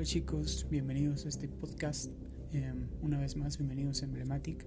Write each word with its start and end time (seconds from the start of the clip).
Hola 0.00 0.06
chicos, 0.06 0.66
bienvenidos 0.70 1.26
a 1.26 1.28
este 1.28 1.46
podcast. 1.46 2.10
Em, 2.52 2.88
una 3.02 3.18
vez 3.18 3.36
más, 3.36 3.58
bienvenidos 3.58 4.00
a 4.00 4.06
Emblematic. 4.06 4.64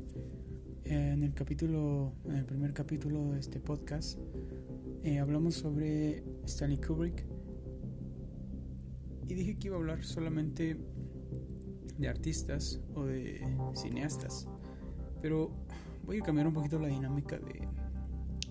en 0.83 1.23
el 1.23 1.33
capítulo, 1.33 2.13
en 2.25 2.35
el 2.35 2.45
primer 2.45 2.71
capítulo 2.71 3.31
de 3.31 3.39
este 3.39 3.59
podcast, 3.59 4.19
eh, 5.01 5.17
hablamos 5.17 5.55
sobre 5.55 6.23
Stanley 6.45 6.77
Kubrick. 6.77 7.25
Y 9.27 9.33
dije 9.33 9.57
que 9.57 9.69
iba 9.69 9.75
a 9.75 9.79
hablar 9.79 10.03
solamente 10.03 10.77
de 11.97 12.07
artistas 12.07 12.79
o 12.93 13.05
de 13.05 13.41
cineastas. 13.73 14.47
Pero 15.19 15.49
voy 16.05 16.19
a 16.19 16.21
cambiar 16.21 16.45
un 16.45 16.53
poquito 16.53 16.77
la 16.77 16.89
dinámica 16.89 17.39
de, 17.39 17.67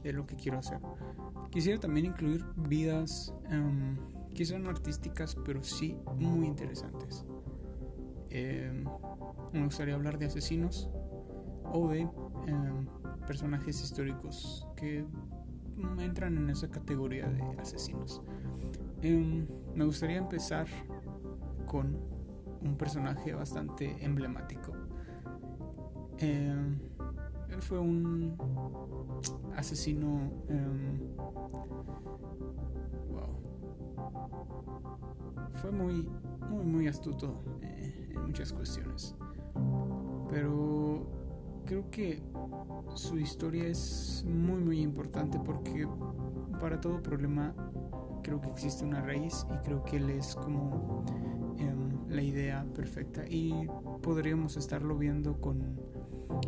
de 0.02 0.12
lo 0.12 0.26
que 0.26 0.34
quiero 0.34 0.58
hacer. 0.58 0.80
Quisiera 1.52 1.78
también 1.78 2.06
incluir 2.06 2.44
vidas 2.56 3.32
um, 3.52 3.96
quizás 4.34 4.60
no 4.60 4.70
artísticas, 4.70 5.36
pero 5.44 5.62
sí 5.62 5.96
muy 6.16 6.46
interesantes. 6.46 7.24
Em, 8.30 8.84
me 9.52 9.64
gustaría 9.64 9.94
hablar 9.94 10.18
de 10.18 10.26
asesinos 10.26 10.88
o 11.64 11.88
de 11.88 12.00
em, 12.00 12.86
personajes 13.26 13.82
históricos 13.82 14.66
que 14.76 15.04
entran 15.98 16.36
en 16.38 16.50
esa 16.50 16.68
categoría 16.70 17.28
de 17.28 17.42
asesinos. 17.60 18.22
me 19.02 19.84
gustaría 19.84 20.18
empezar 20.18 20.66
con 21.66 21.96
un 22.62 22.76
personaje 22.76 23.34
bastante 23.34 24.04
emblemático. 24.04 24.72
Él 26.18 27.60
fue 27.60 27.78
un 27.78 28.36
asesino. 29.56 30.30
Fue 35.62 35.70
muy, 35.70 36.08
muy, 36.50 36.64
muy 36.64 36.88
astuto 36.88 37.40
eh, 37.62 38.10
en 38.10 38.22
muchas 38.22 38.52
cuestiones. 38.52 39.14
Pero 40.28 41.06
creo 41.64 41.88
que 41.90 42.20
su 42.94 43.18
historia 43.18 43.68
es 43.68 44.24
muy, 44.26 44.60
muy 44.60 44.80
importante 44.80 45.38
porque 45.38 45.86
para 46.60 46.80
todo 46.80 47.00
problema 47.00 47.54
creo 48.22 48.40
que 48.40 48.50
existe 48.50 48.84
una 48.84 49.02
raíz 49.02 49.46
y 49.54 49.58
creo 49.64 49.84
que 49.84 49.96
él 49.96 50.10
es 50.10 50.34
como 50.34 51.04
em, 51.58 52.08
la 52.08 52.22
idea 52.22 52.66
perfecta 52.74 53.24
y 53.28 53.68
podríamos 54.02 54.56
estarlo 54.56 54.96
viendo 54.98 55.40
con 55.40 55.80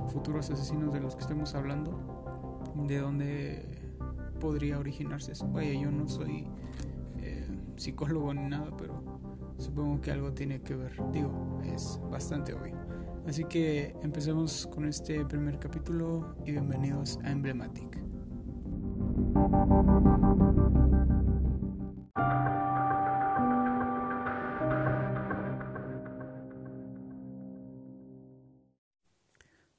futuros 0.08 0.50
asesinos 0.50 0.92
de 0.92 1.00
los 1.00 1.14
que 1.14 1.22
estemos 1.22 1.54
hablando, 1.54 2.72
de 2.86 2.98
dónde 2.98 3.94
podría 4.40 4.78
originarse 4.78 5.32
eso. 5.32 5.48
Vaya, 5.48 5.72
yo 5.72 5.90
no 5.90 6.08
soy 6.08 6.46
psicólogo 7.76 8.32
ni 8.34 8.48
nada, 8.48 8.76
pero 8.76 9.02
supongo 9.58 10.00
que 10.00 10.10
algo 10.10 10.32
tiene 10.32 10.62
que 10.62 10.74
ver. 10.74 10.92
Digo, 11.12 11.60
es 11.64 12.00
bastante 12.10 12.54
obvio. 12.54 12.76
Así 13.26 13.44
que 13.44 13.94
empecemos 14.02 14.66
con 14.66 14.84
este 14.84 15.24
primer 15.24 15.58
capítulo 15.58 16.36
y 16.44 16.52
bienvenidos 16.52 17.18
a 17.24 17.30
Emblematic. 17.30 18.02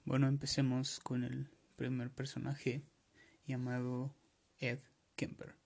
Bueno, 0.05 0.27
empecemos 0.27 0.99
con 1.01 1.23
el 1.23 1.49
primer 1.75 2.09
personaje 2.09 2.83
llamado 3.45 4.15
Ed 4.59 4.79
Kemper. 5.15 5.64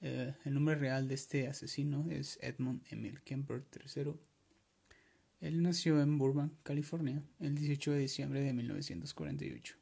Eh, 0.00 0.34
el 0.44 0.54
nombre 0.54 0.74
real 0.74 1.08
de 1.08 1.14
este 1.14 1.48
asesino 1.48 2.06
es 2.10 2.38
Edmund 2.42 2.82
Emil 2.90 3.22
Kemper 3.22 3.64
III. 3.72 4.14
Él 5.40 5.62
nació 5.62 6.00
en 6.00 6.18
Burbank, 6.18 6.52
California, 6.62 7.22
el 7.40 7.54
18 7.54 7.92
de 7.92 7.98
diciembre 7.98 8.40
de 8.42 8.52
1948. 8.52 9.76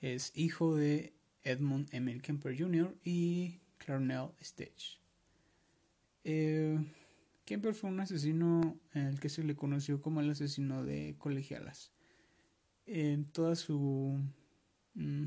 Es 0.00 0.32
hijo 0.34 0.76
de 0.76 1.14
Edmund 1.42 1.88
Emil 1.92 2.22
Kemper 2.22 2.56
Jr. 2.58 2.96
y 3.02 3.60
Clarnell 3.78 4.30
Stage. 4.40 5.00
Eh, 6.24 6.78
Kemper 7.44 7.74
fue 7.74 7.90
un 7.90 8.00
asesino 8.00 8.78
el 8.92 9.18
que 9.20 9.28
se 9.28 9.42
le 9.42 9.56
conoció 9.56 10.02
como 10.02 10.20
el 10.20 10.30
asesino 10.30 10.84
de 10.84 11.16
colegialas. 11.18 11.92
En 12.84 13.24
toda 13.24 13.56
su 13.56 14.18
mm, 14.94 15.26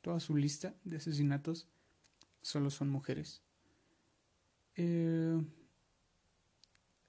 toda 0.00 0.20
su 0.20 0.36
lista 0.36 0.74
de 0.84 0.96
asesinatos 0.96 1.68
solo 2.42 2.70
son 2.70 2.90
mujeres. 2.90 3.42
Eh, 4.76 5.44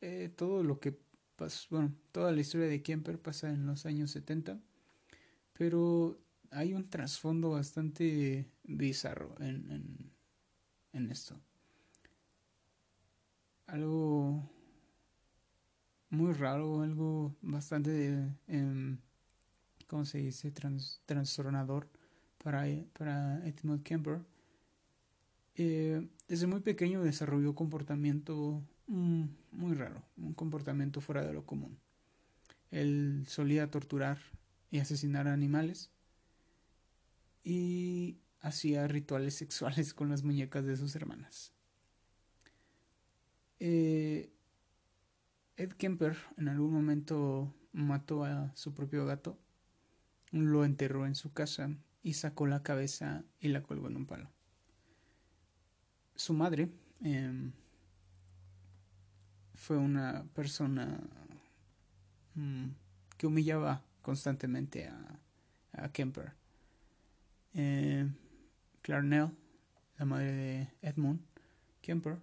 eh, 0.01 0.29
todo 0.35 0.63
lo 0.63 0.79
que 0.79 0.97
pasa, 1.35 1.67
bueno, 1.69 1.93
toda 2.11 2.31
la 2.31 2.41
historia 2.41 2.67
de 2.67 2.81
Kemper 2.83 3.19
pasa 3.21 3.49
en 3.49 3.65
los 3.65 3.85
años 3.85 4.11
70, 4.11 4.59
pero 5.53 6.19
hay 6.51 6.73
un 6.73 6.89
trasfondo 6.89 7.51
bastante 7.51 8.49
bizarro 8.63 9.35
en, 9.39 9.71
en, 9.71 10.11
en 10.93 11.11
esto 11.11 11.39
algo 13.71 14.43
muy 16.09 16.33
raro, 16.33 16.81
algo 16.81 17.35
bastante, 17.41 18.35
eh, 18.47 18.97
¿cómo 19.87 20.05
se 20.05 20.19
dice?, 20.19 20.51
Trans, 20.51 21.01
trastornador 21.05 21.87
para, 22.43 22.65
para 22.93 23.45
Edmund 23.47 23.83
Kemper. 23.83 24.21
Eh, 25.55 26.07
desde 26.27 26.47
muy 26.47 26.61
pequeño 26.61 27.03
desarrolló 27.03 27.55
comportamiento 27.55 28.63
mm, 28.87 29.23
muy 29.51 29.73
raro, 29.73 30.03
un 30.17 30.33
comportamiento 30.33 31.01
fuera 31.01 31.25
de 31.25 31.33
lo 31.33 31.45
común. 31.45 31.77
Él 32.71 33.25
solía 33.27 33.69
torturar 33.69 34.19
y 34.69 34.79
asesinar 34.79 35.27
animales 35.27 35.91
y 37.43 38.17
hacía 38.39 38.87
rituales 38.87 39.35
sexuales 39.35 39.93
con 39.93 40.09
las 40.09 40.23
muñecas 40.23 40.65
de 40.65 40.77
sus 40.77 40.95
hermanas. 40.95 41.53
Eh, 43.59 44.31
Ed 45.57 45.73
Kemper 45.73 46.17
en 46.37 46.47
algún 46.47 46.73
momento 46.73 47.53
mató 47.73 48.23
a 48.23 48.51
su 48.55 48.73
propio 48.73 49.05
gato, 49.05 49.37
lo 50.31 50.65
enterró 50.65 51.05
en 51.05 51.13
su 51.13 51.33
casa 51.33 51.69
y 52.01 52.13
sacó 52.13 52.47
la 52.47 52.63
cabeza 52.63 53.23
y 53.39 53.49
la 53.49 53.61
colgó 53.61 53.87
en 53.87 53.97
un 53.97 54.05
palo. 54.07 54.31
Su 56.21 56.35
madre 56.35 56.69
em, 56.99 57.51
fue 59.55 59.75
una 59.75 60.23
persona 60.35 60.99
mm, 62.35 62.67
que 63.17 63.25
humillaba 63.25 63.81
constantemente 64.03 64.87
a, 65.73 65.89
Kemper. 65.91 66.33
Eh, 67.55 68.07
Clarnell, 68.83 69.31
la 69.97 70.05
madre 70.05 70.31
de 70.31 70.67
Edmund 70.83 71.21
Kemper, 71.81 72.19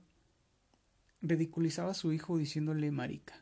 ridiculizaba 1.21 1.91
a 1.91 1.95
su 1.95 2.13
hijo 2.13 2.39
diciéndole 2.39 2.93
marica. 2.93 3.35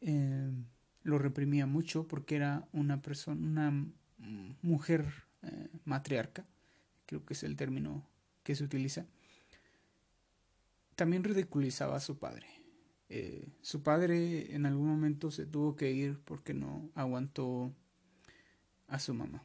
Em, 0.00 0.64
lo 1.02 1.18
reprimía 1.18 1.66
mucho 1.66 2.08
porque 2.08 2.36
era 2.36 2.66
una 2.72 3.02
persona, 3.02 3.42
una 3.42 3.86
mujer 4.62 5.04
eh, 5.42 5.68
matriarca, 5.84 6.46
creo 7.04 7.26
que 7.26 7.34
es 7.34 7.42
el 7.42 7.56
término 7.56 8.13
que 8.44 8.54
se 8.54 8.62
utiliza. 8.62 9.06
También 10.94 11.24
ridiculizaba 11.24 11.96
a 11.96 12.00
su 12.00 12.18
padre. 12.18 12.46
Eh, 13.08 13.48
su 13.60 13.82
padre 13.82 14.54
en 14.54 14.66
algún 14.66 14.86
momento 14.86 15.30
se 15.30 15.46
tuvo 15.46 15.74
que 15.74 15.90
ir 15.90 16.20
porque 16.24 16.54
no 16.54 16.88
aguantó 16.94 17.74
a 18.86 19.00
su 19.00 19.12
mamá, 19.12 19.44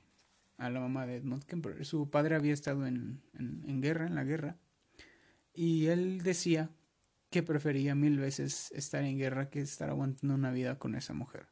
a 0.57 0.69
la 0.69 0.79
mamá 0.79 1.07
de 1.07 1.15
Edmund 1.15 1.43
Kemper. 1.45 1.83
Su 1.85 2.09
padre 2.09 2.35
había 2.35 2.53
estado 2.53 2.85
en, 2.85 3.21
en 3.33 3.81
guerra, 3.81 4.05
en 4.05 4.15
la 4.15 4.23
guerra, 4.23 4.57
y 5.53 5.87
él 5.87 6.21
decía 6.21 6.69
que 7.29 7.43
prefería 7.43 7.95
mil 7.95 8.17
veces 8.17 8.71
estar 8.71 9.03
en 9.03 9.17
guerra 9.17 9.49
que 9.49 9.61
estar 9.61 9.89
aguantando 9.89 10.35
una 10.35 10.51
vida 10.51 10.77
con 10.77 10.95
esa 10.95 11.13
mujer. 11.13 11.47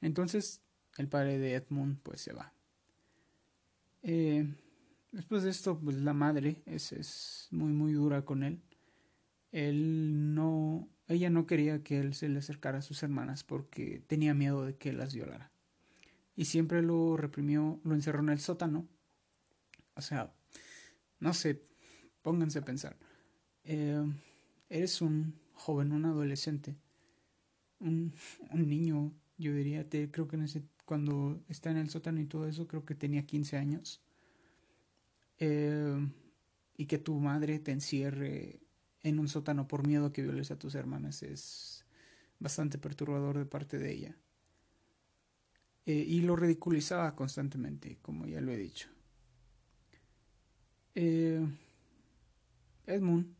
Entonces 0.00 0.62
el 0.96 1.08
padre 1.08 1.38
de 1.38 1.54
Edmund 1.54 1.98
pues 2.02 2.20
se 2.20 2.32
va. 2.32 2.52
Eh, 4.02 4.54
después 5.16 5.42
de 5.42 5.50
esto 5.50 5.78
pues 5.78 5.96
la 5.96 6.12
madre 6.12 6.62
es, 6.66 6.92
es 6.92 7.48
muy 7.50 7.72
muy 7.72 7.92
dura 7.92 8.24
con 8.24 8.42
él. 8.42 8.62
Él 9.52 10.34
no, 10.34 10.88
ella 11.08 11.30
no 11.30 11.46
quería 11.46 11.82
que 11.82 11.98
él 11.98 12.14
se 12.14 12.28
le 12.28 12.38
acercara 12.38 12.78
a 12.78 12.82
sus 12.82 13.02
hermanas 13.02 13.42
porque 13.44 14.02
tenía 14.06 14.34
miedo 14.34 14.64
de 14.64 14.76
que 14.76 14.92
las 14.92 15.14
violara. 15.14 15.50
Y 16.34 16.44
siempre 16.44 16.82
lo 16.82 17.16
reprimió, 17.16 17.80
lo 17.82 17.94
encerró 17.94 18.20
en 18.20 18.28
el 18.28 18.40
sótano. 18.40 18.86
O 19.94 20.02
sea, 20.02 20.34
no 21.18 21.32
sé, 21.32 21.66
Pónganse 22.26 22.58
a 22.58 22.64
pensar. 22.64 22.96
Eh, 23.62 24.04
eres 24.68 25.00
un 25.00 25.38
joven, 25.54 25.92
un 25.92 26.06
adolescente, 26.06 26.74
un, 27.78 28.12
niño, 28.52 29.12
yo 29.38 29.54
diría, 29.54 29.88
te, 29.88 30.10
creo 30.10 30.26
que 30.26 30.34
en 30.34 30.42
ese, 30.42 30.64
cuando 30.84 31.40
está 31.46 31.70
en 31.70 31.76
el 31.76 31.88
sótano 31.88 32.20
y 32.20 32.26
todo 32.26 32.48
eso, 32.48 32.66
creo 32.66 32.84
que 32.84 32.96
tenía 32.96 33.24
15 33.24 33.58
años. 33.58 34.02
Eh, 35.38 35.96
y 36.76 36.86
que 36.86 36.98
tu 36.98 37.18
madre 37.18 37.58
te 37.58 37.72
encierre 37.72 38.60
en 39.02 39.18
un 39.18 39.28
sótano 39.28 39.68
por 39.68 39.86
miedo 39.86 40.06
a 40.06 40.12
que 40.12 40.22
violes 40.22 40.50
a 40.50 40.58
tus 40.58 40.74
hermanas 40.74 41.22
es 41.22 41.84
bastante 42.38 42.78
perturbador 42.78 43.38
de 43.38 43.46
parte 43.46 43.78
de 43.78 43.92
ella. 43.92 44.16
Eh, 45.86 46.04
y 46.06 46.20
lo 46.20 46.34
ridiculizaba 46.34 47.14
constantemente, 47.14 47.98
como 48.02 48.26
ya 48.26 48.40
lo 48.40 48.52
he 48.52 48.56
dicho. 48.56 48.88
Eh, 50.96 51.46
Edmund 52.86 53.34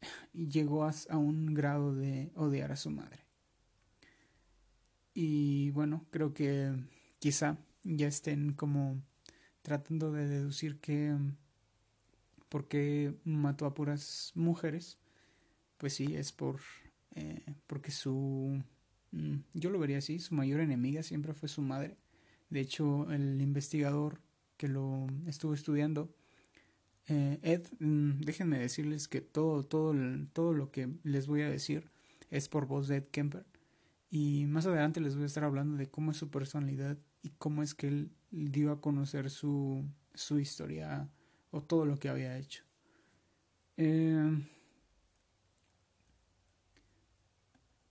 llegó 0.32 0.84
a, 0.84 1.16
un 1.16 1.54
grado 1.54 1.94
de 1.94 2.30
odiar 2.36 2.70
a 2.70 2.76
su 2.76 2.90
madre. 2.90 3.24
Y 5.14 5.70
bueno, 5.70 6.06
creo 6.10 6.32
que 6.32 6.72
quizá 7.18 7.58
ya 7.82 8.06
estén 8.06 8.52
como 8.52 9.02
tratando 9.64 10.12
de 10.12 10.28
deducir 10.28 10.78
que 10.78 11.16
porque 12.50 13.14
mató 13.24 13.64
a 13.66 13.74
puras 13.74 14.30
mujeres, 14.34 14.98
pues 15.78 15.94
sí, 15.94 16.14
es 16.14 16.32
por 16.32 16.60
eh, 17.16 17.42
porque 17.66 17.90
su 17.90 18.62
mm, 19.12 19.36
yo 19.54 19.70
lo 19.70 19.78
vería 19.78 19.98
así, 19.98 20.18
su 20.18 20.34
mayor 20.34 20.60
enemiga 20.60 21.02
siempre 21.02 21.32
fue 21.32 21.48
su 21.48 21.62
madre. 21.62 21.96
De 22.50 22.60
hecho, 22.60 23.10
el 23.10 23.40
investigador 23.40 24.20
que 24.56 24.68
lo 24.68 25.06
estuvo 25.26 25.54
estudiando 25.54 26.14
eh, 27.08 27.38
Ed, 27.42 27.66
mm, 27.80 28.20
déjenme 28.20 28.58
decirles 28.58 29.08
que 29.08 29.20
todo, 29.20 29.64
todo, 29.64 29.94
todo 30.32 30.52
lo 30.52 30.70
que 30.70 30.88
les 31.02 31.26
voy 31.26 31.42
a 31.42 31.50
decir 31.50 31.90
es 32.30 32.48
por 32.48 32.66
voz 32.66 32.88
de 32.88 32.96
Ed 32.98 33.08
Kemper. 33.10 33.46
Y 34.10 34.46
más 34.46 34.66
adelante 34.66 35.00
les 35.00 35.14
voy 35.14 35.24
a 35.24 35.26
estar 35.26 35.44
hablando 35.44 35.76
de 35.76 35.88
cómo 35.88 36.12
es 36.12 36.16
su 36.18 36.30
personalidad 36.30 36.98
y 37.24 37.30
cómo 37.30 37.62
es 37.62 37.74
que 37.74 37.88
él 37.88 38.12
dio 38.30 38.70
a 38.70 38.82
conocer 38.82 39.30
su, 39.30 39.88
su 40.12 40.38
historia 40.38 41.08
o 41.50 41.62
todo 41.62 41.86
lo 41.86 41.98
que 41.98 42.10
había 42.10 42.36
hecho. 42.36 42.64
Eh, 43.78 44.46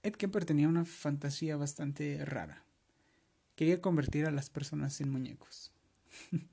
Ed 0.03 0.13
Kemper 0.13 0.45
tenía 0.45 0.69
una 0.69 0.85
fantasía 0.85 1.57
bastante 1.57 2.23
rara. 2.23 2.63
Quería 3.55 3.81
convertir 3.81 4.27
a 4.27 4.31
las 4.31 4.51
personas 4.51 5.01
en 5.01 5.09
muñecos. 5.09 5.73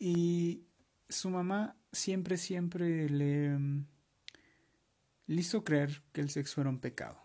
Y 0.00 0.62
su 1.08 1.28
mamá 1.28 1.76
siempre, 1.90 2.36
siempre 2.36 3.10
le, 3.10 3.58
le 5.26 5.40
hizo 5.40 5.64
creer 5.64 6.04
que 6.12 6.20
el 6.20 6.30
sexo 6.30 6.60
era 6.60 6.70
un 6.70 6.78
pecado. 6.78 7.20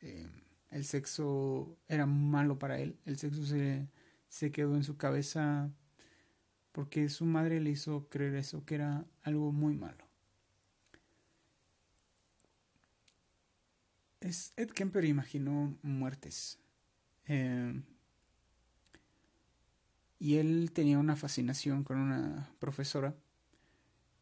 Eh, 0.00 0.28
el 0.70 0.84
sexo 0.84 1.76
era 1.88 2.06
malo 2.06 2.58
para 2.58 2.78
él. 2.78 2.98
El 3.04 3.18
sexo 3.18 3.44
se, 3.44 3.88
se 4.28 4.50
quedó 4.50 4.76
en 4.76 4.84
su 4.84 4.96
cabeza 4.96 5.70
porque 6.72 7.08
su 7.08 7.24
madre 7.24 7.60
le 7.60 7.70
hizo 7.70 8.08
creer 8.08 8.34
eso, 8.36 8.64
que 8.64 8.76
era 8.76 9.04
algo 9.22 9.52
muy 9.52 9.74
malo. 9.76 10.04
Es, 14.20 14.52
Ed 14.56 14.70
Kemper 14.70 15.04
imaginó 15.04 15.76
muertes. 15.82 16.58
Eh, 17.26 17.82
y 20.18 20.36
él 20.36 20.70
tenía 20.72 20.98
una 20.98 21.16
fascinación 21.16 21.84
con 21.84 21.98
una 21.98 22.52
profesora 22.58 23.14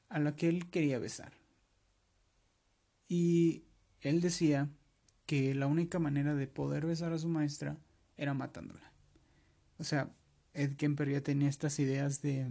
a 0.09 0.19
la 0.19 0.37
que 0.37 0.49
él 0.49 0.71
quería 0.71 0.99
besar. 0.99 1.33
Y 3.09 3.65
él 4.01 4.21
decía 4.21 4.69
que 5.27 5.55
la 5.55 5.67
única 5.67 5.99
manera 5.99 6.35
de 6.35 6.47
poder 6.47 6.87
besar 6.87 7.13
a 7.13 7.19
su 7.19 7.29
maestra 7.29 7.79
era 8.17 8.35
matándola. 8.35 8.93
O 9.79 9.85
sea, 9.85 10.11
Ed 10.55 10.77
Kemper 10.77 11.11
ya 11.11 11.21
tenía 11.21 11.49
estas 11.49 11.79
ideas 11.79 12.23
de, 12.23 12.49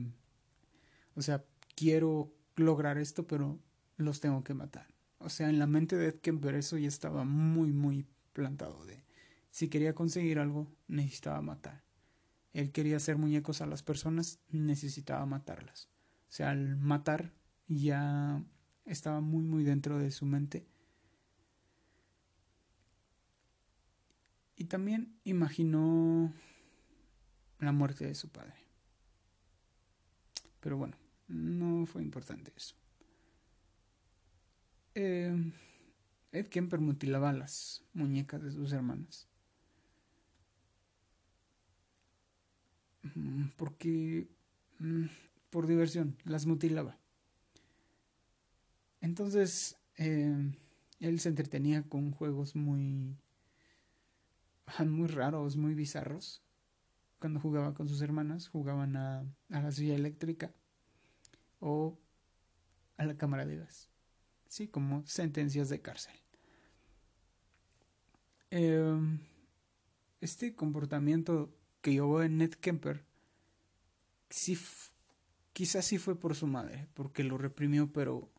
o 1.16 1.22
sea, 1.22 1.44
quiero 1.76 2.32
lograr 2.56 2.98
esto, 2.98 3.26
pero 3.26 3.60
los 3.98 4.20
tengo 4.20 4.44
que 4.44 4.54
matar. 4.54 4.88
O 5.18 5.30
sea, 5.30 5.50
en 5.50 5.58
la 5.58 5.68
mente 5.68 5.96
de 5.96 6.10
Ed 6.10 6.20
Kemper 6.20 6.56
eso 6.56 6.78
ya 6.78 6.88
estaba 6.88 7.24
muy, 7.24 7.72
muy 7.72 8.06
plantado 8.34 8.86
de, 8.86 9.04
si 9.50 9.70
quería 9.70 9.96
conseguir 9.96 10.38
algo, 10.40 10.72
necesitaba 10.88 11.42
matar 11.42 11.86
él 12.56 12.72
quería 12.72 12.96
hacer 12.96 13.18
muñecos 13.18 13.60
a 13.60 13.66
las 13.66 13.84
personas, 13.84 14.40
necesitaba 14.50 15.26
matarlas. 15.26 15.90
O 16.30 16.32
sea, 16.32 16.52
al 16.52 16.78
matar 16.78 17.34
ya 17.68 18.42
estaba 18.86 19.20
muy, 19.20 19.44
muy 19.44 19.66
dentro 19.66 20.00
de 20.00 20.10
su 20.10 20.26
mente. 20.26 20.66
Y 24.56 24.66
también 24.66 25.20
imaginó 25.24 26.34
la 27.60 27.72
muerte 27.72 28.06
de 28.06 28.16
su 28.16 28.30
padre. 28.30 28.56
Pero 30.60 30.78
bueno, 30.78 30.96
no 31.28 31.86
fue 31.86 32.02
importante 32.02 32.52
eso. 32.56 32.76
Eh, 34.96 35.36
Ed 36.32 36.48
Kemper 36.48 36.80
mutilaba 36.80 37.34
las 37.34 37.84
muñecas 37.94 38.42
de 38.42 38.52
sus 38.52 38.72
hermanas. 38.72 39.28
porque 43.58 44.28
mm, 44.80 45.06
por 45.50 45.68
diversión 45.68 46.18
las 46.24 46.46
mutilaba. 46.46 46.98
Entonces 49.02 49.78
eh, 49.98 50.52
él 51.00 51.20
se 51.20 51.30
entretenía 51.30 51.84
con 51.84 52.12
juegos 52.12 52.56
muy 52.56 53.16
muy 54.86 55.08
raros, 55.08 55.58
muy 55.58 55.74
bizarros. 55.74 56.44
Cuando 57.20 57.40
jugaba 57.40 57.74
con 57.74 57.88
sus 57.88 58.02
hermanas, 58.02 58.50
jugaban 58.50 58.98
a, 58.98 59.22
a 59.50 59.62
la 59.62 59.72
silla 59.72 59.96
eléctrica 59.96 60.54
o 61.60 61.98
a 62.98 63.06
la 63.06 63.18
cámara 63.18 63.46
de 63.46 63.58
gas. 63.58 63.90
Sí, 64.48 64.68
como 64.68 65.06
sentencias 65.06 65.70
de 65.70 65.82
cárcel. 65.82 66.16
Eh, 68.52 69.20
este 70.22 70.56
comportamiento 70.56 71.54
que 71.82 71.96
yo 71.96 72.24
en 72.24 72.38
Ned 72.38 72.54
Kemper, 72.54 73.06
sí, 74.30 74.58
quizás 75.54 75.86
sí 75.86 75.98
fue 75.98 76.20
por 76.20 76.36
su 76.36 76.48
madre, 76.48 76.88
porque 76.94 77.24
lo 77.24 77.38
reprimió, 77.38 77.92
pero 77.92 78.32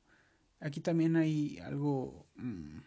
aquí 0.61 0.81
también 0.81 1.17
hay 1.17 1.59
algo, 1.59 2.27
mm, 2.37 2.79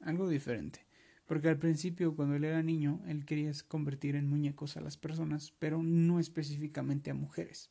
algo 0.00 0.28
diferente. 0.28 0.86
Porque 1.30 1.48
al 1.48 1.60
principio, 1.60 2.16
cuando 2.16 2.34
él 2.34 2.42
era 2.42 2.60
niño, 2.60 3.00
él 3.06 3.24
quería 3.24 3.52
convertir 3.68 4.16
en 4.16 4.28
muñecos 4.28 4.76
a 4.76 4.80
las 4.80 4.96
personas, 4.96 5.52
pero 5.60 5.80
no 5.80 6.18
específicamente 6.18 7.08
a 7.08 7.14
mujeres. 7.14 7.70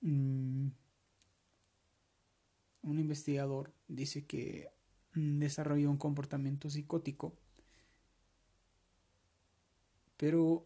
Mm, 0.00 0.68
un 2.82 2.98
investigador 3.00 3.74
dice 3.88 4.24
que 4.26 4.70
mm, 5.14 5.40
desarrolló 5.40 5.90
un 5.90 5.96
comportamiento 5.96 6.70
psicótico 6.70 7.36
pero 10.16 10.64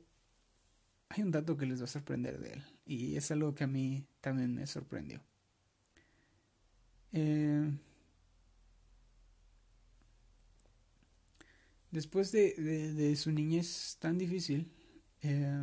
hay 1.09 1.23
un 1.23 1.31
dato 1.31 1.57
que 1.57 1.65
les 1.65 1.81
va 1.81 1.85
a 1.85 1.89
sorprender 1.89 2.41
de 2.41 2.53
él. 2.55 2.65
Y 2.85 3.17
es 3.17 3.31
algo 3.31 3.55
que 3.55 3.65
a 3.65 3.69
mí 3.69 4.05
también 4.21 4.55
me 4.55 4.67
sorprendió. 4.67 5.23
Eh, 7.13 7.71
después 11.93 12.33
de, 12.33 13.15
su 13.17 13.31
niñez 13.31 13.97
tan 14.01 14.19
difícil, 14.19 14.73
eh, 15.21 15.63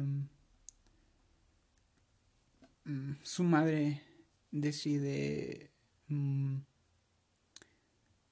mm, 2.85 3.11
su 3.21 3.43
madre 3.43 4.01
decide, 4.51 5.71
mm, 6.07 6.57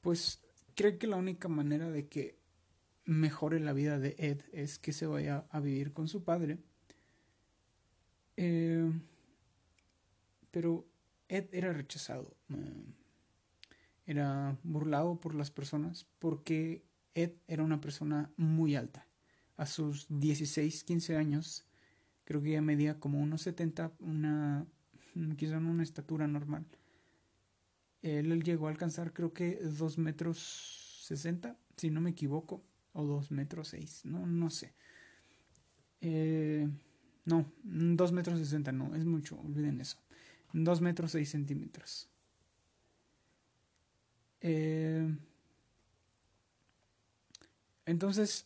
pues 0.01 0.39
cree 0.75 0.97
que 0.97 1.07
la 1.07 1.17
única 1.17 1.49
manera 1.49 1.89
de 1.89 2.07
que 2.07 2.37
mejore 3.03 3.59
la 3.59 3.73
vida 3.73 3.99
de 3.99 4.15
Ed 4.19 4.41
es 4.53 4.79
que 4.79 4.93
se 4.93 5.07
vaya 5.07 5.45
a 5.49 5.59
vivir 5.59 5.91
con 5.91 6.07
su 6.07 6.23
padre. 6.23 6.59
Eh, 8.37 8.91
pero 10.51 10.85
Ed 11.27 11.47
era 11.51 11.73
rechazado. 11.73 12.37
Eh, 12.49 12.83
era 14.05 14.57
burlado 14.63 15.19
por 15.19 15.35
las 15.35 15.51
personas 15.51 16.05
porque 16.19 16.85
Ed 17.17 17.31
era 17.47 17.63
una 17.63 17.81
persona 17.81 18.31
muy 18.37 18.75
alta. 18.75 19.07
A 19.57 19.65
sus 19.65 20.05
16, 20.07 20.83
15 20.83 21.17
años, 21.17 21.65
creo 22.25 22.43
que 22.43 22.51
ya 22.51 22.61
medía 22.61 22.99
como 22.99 23.19
unos 23.19 23.41
70, 23.41 23.91
una, 23.99 24.67
quizá 25.35 25.57
una 25.57 25.81
estatura 25.81 26.27
normal. 26.27 26.67
Él 28.03 28.43
llegó 28.43 28.67
a 28.67 28.69
alcanzar 28.69 29.13
creo 29.13 29.33
que 29.33 29.55
2 29.55 29.97
metros 29.97 31.01
60, 31.07 31.57
si 31.75 31.89
no 31.89 32.01
me 32.01 32.11
equivoco 32.11 32.63
o 32.93 33.03
2 33.03 33.31
metros 33.31 33.69
6, 33.69 34.05
no, 34.05 34.27
no 34.27 34.51
sé. 34.51 34.75
Eh, 36.01 36.69
no, 37.25 37.51
2 37.63 38.11
metros 38.11 38.37
60 38.37 38.71
no, 38.71 38.95
es 38.95 39.05
mucho, 39.05 39.39
olviden 39.39 39.81
eso. 39.81 39.97
2 40.53 40.81
metros 40.81 41.13
6 41.13 41.27
centímetros. 41.27 42.11
Eh, 44.39 45.17
entonces, 47.87 48.45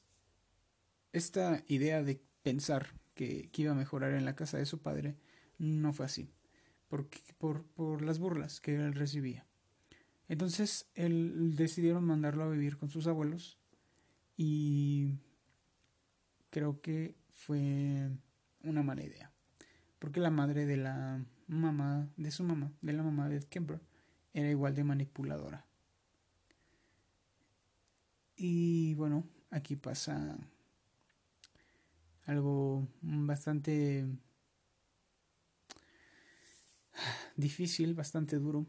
esta 1.13 1.63
idea 1.67 2.03
de 2.03 2.21
pensar 2.43 2.87
que, 3.15 3.49
iba 3.55 3.71
a 3.71 3.75
mejorar 3.75 4.13
en 4.13 4.23
la 4.23 4.35
casa 4.35 4.57
de 4.57 4.67
su 4.67 4.79
padre 4.79 5.17
no 5.57 5.93
fue 5.93 6.05
así. 6.05 6.29
por, 6.87 7.07
por, 7.75 8.01
las 8.03 8.19
burlas 8.19 8.61
que 8.61 8.75
él 8.75 8.93
recibía. 8.93 9.45
Entonces 10.27 10.87
él 10.95 11.55
decidieron 11.55 12.05
mandarlo 12.05 12.43
a 12.43 12.49
vivir 12.49 12.77
con 12.77 12.89
sus 12.89 13.07
abuelos 13.07 13.57
y 14.37 15.15
creo 16.51 16.79
que 16.81 17.15
fue 17.29 18.09
una 18.63 18.83
mala 18.83 19.03
idea. 19.03 19.31
Porque 19.97 20.19
la 20.19 20.29
madre 20.29 20.65
de 20.65 20.77
la 20.77 21.25
mamá, 21.47 22.09
de 22.15 22.29
su 22.29 22.43
mamá, 22.43 22.71
de 22.81 22.93
la 22.93 23.03
mamá 23.03 23.27
de 23.27 23.39
Kemper, 23.39 23.81
era 24.33 24.49
igual 24.49 24.75
de 24.75 24.83
manipuladora. 24.83 25.65
Y 28.43 28.95
bueno, 28.95 29.23
aquí 29.51 29.75
pasa 29.75 30.35
algo 32.25 32.87
bastante 33.03 34.07
difícil, 37.35 37.93
bastante 37.93 38.39
duro. 38.39 38.65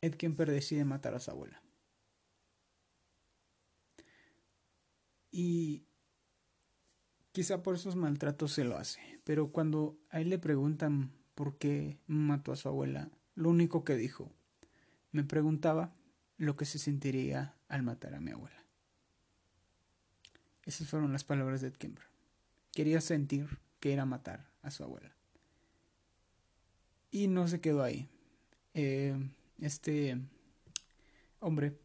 Ed 0.00 0.14
Kemper 0.14 0.50
decide 0.50 0.86
matar 0.86 1.14
a 1.14 1.20
su 1.20 1.30
abuela. 1.30 1.62
Y 5.30 5.84
quizá 7.32 7.62
por 7.62 7.74
esos 7.74 7.96
maltratos 7.96 8.50
se 8.50 8.64
lo 8.64 8.78
hace. 8.78 9.20
Pero 9.24 9.52
cuando 9.52 9.98
a 10.08 10.22
él 10.22 10.30
le 10.30 10.38
preguntan 10.38 11.12
por 11.34 11.58
qué 11.58 11.98
mató 12.06 12.50
a 12.50 12.56
su 12.56 12.70
abuela, 12.70 13.10
lo 13.34 13.50
único 13.50 13.84
que 13.84 13.94
dijo, 13.94 14.32
me 15.10 15.22
preguntaba 15.22 15.94
lo 16.42 16.56
que 16.56 16.64
se 16.64 16.80
sentiría 16.80 17.54
al 17.68 17.84
matar 17.84 18.14
a 18.14 18.20
mi 18.20 18.32
abuela. 18.32 18.64
Esas 20.64 20.88
fueron 20.88 21.12
las 21.12 21.22
palabras 21.22 21.60
de 21.60 21.68
Ed 21.68 21.74
Kemper. 21.74 22.04
Quería 22.72 23.00
sentir 23.00 23.60
que 23.78 23.92
era 23.92 24.06
matar 24.06 24.50
a 24.60 24.72
su 24.72 24.82
abuela. 24.82 25.14
Y 27.12 27.28
no 27.28 27.46
se 27.46 27.60
quedó 27.60 27.84
ahí. 27.84 28.08
Eh, 28.74 29.14
este 29.60 30.18
hombre 31.38 31.78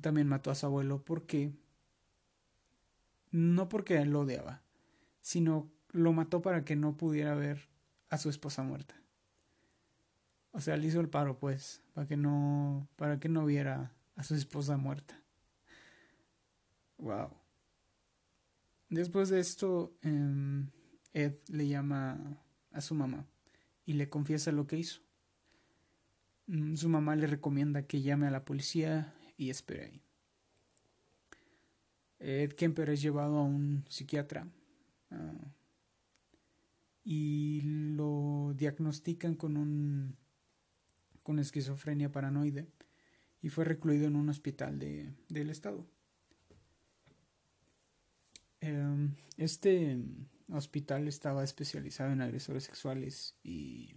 también 0.00 0.26
mató 0.26 0.50
a 0.50 0.56
su 0.56 0.66
abuelo 0.66 1.04
porque 1.04 1.52
no 3.30 3.68
porque 3.68 3.98
él 3.98 4.10
lo 4.10 4.22
odiaba, 4.22 4.62
sino 5.20 5.70
lo 5.92 6.12
mató 6.12 6.42
para 6.42 6.64
que 6.64 6.74
no 6.74 6.96
pudiera 6.96 7.36
ver 7.36 7.68
a 8.10 8.18
su 8.18 8.30
esposa 8.30 8.64
muerta. 8.64 9.00
O 10.52 10.60
sea, 10.60 10.76
le 10.76 10.86
hizo 10.86 11.00
el 11.00 11.08
paro, 11.08 11.38
pues, 11.38 11.82
para 11.94 12.06
que 12.06 12.16
no, 12.16 12.88
para 12.96 13.20
que 13.20 13.28
no 13.28 13.44
viera 13.44 13.92
a 14.16 14.24
su 14.24 14.34
esposa 14.34 14.76
muerta. 14.76 15.22
Wow. 16.98 17.30
Después 18.88 19.28
de 19.28 19.40
esto, 19.40 19.96
em, 20.02 20.70
Ed 21.12 21.34
le 21.48 21.68
llama 21.68 22.18
a 22.72 22.80
su 22.80 22.94
mamá 22.94 23.26
y 23.84 23.92
le 23.94 24.08
confiesa 24.08 24.50
lo 24.52 24.66
que 24.66 24.78
hizo. 24.78 25.00
Mm, 26.46 26.74
su 26.76 26.88
mamá 26.88 27.14
le 27.14 27.26
recomienda 27.26 27.86
que 27.86 28.02
llame 28.02 28.26
a 28.26 28.30
la 28.30 28.44
policía 28.44 29.14
y 29.36 29.50
espere 29.50 29.84
ahí. 29.84 30.02
Ed 32.18 32.52
Kemper 32.54 32.90
es 32.90 33.00
llevado 33.00 33.38
a 33.38 33.44
un 33.44 33.84
psiquiatra 33.88 34.48
ah, 35.10 35.52
y 37.04 37.60
lo 37.62 38.54
diagnostican 38.56 39.34
con 39.36 39.56
un 39.56 40.16
con 41.28 41.38
esquizofrenia 41.38 42.10
paranoide 42.10 42.66
y 43.42 43.50
fue 43.50 43.66
recluido 43.66 44.06
en 44.06 44.16
un 44.16 44.30
hospital 44.30 44.78
de, 44.78 45.12
del 45.28 45.50
estado. 45.50 45.86
Em, 48.62 49.14
este 49.36 49.98
hospital 50.50 51.06
estaba 51.06 51.44
especializado 51.44 52.12
en 52.12 52.22
agresores 52.22 52.64
sexuales 52.64 53.34
y 53.44 53.94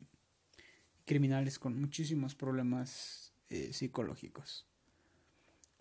criminales 1.05 1.57
con 1.57 1.79
muchísimos 1.79 2.35
problemas 2.35 3.31
eh, 3.47 3.71
psicológicos. 3.71 4.67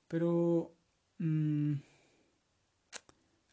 Pero 0.07 0.73
mm, 1.19 1.73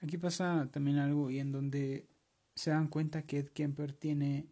Aquí 0.03 0.19
pasa 0.19 0.69
también 0.71 0.99
algo 0.99 1.31
y 1.31 1.39
en 1.39 1.51
donde 1.51 2.05
se 2.53 2.69
dan 2.69 2.89
cuenta 2.89 3.23
que 3.23 3.39
Ed 3.39 3.47
Kemper 3.47 3.91
tiene 3.91 4.45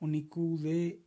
un 0.00 0.16
IQ 0.16 0.58
de 0.58 1.05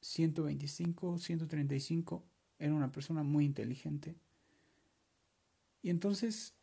125, 0.00 1.18
135. 1.18 2.24
Era 2.58 2.74
una 2.74 2.92
persona 2.92 3.22
muy 3.22 3.44
inteligente. 3.44 4.16
Y 5.82 5.90
entonces 5.90 6.54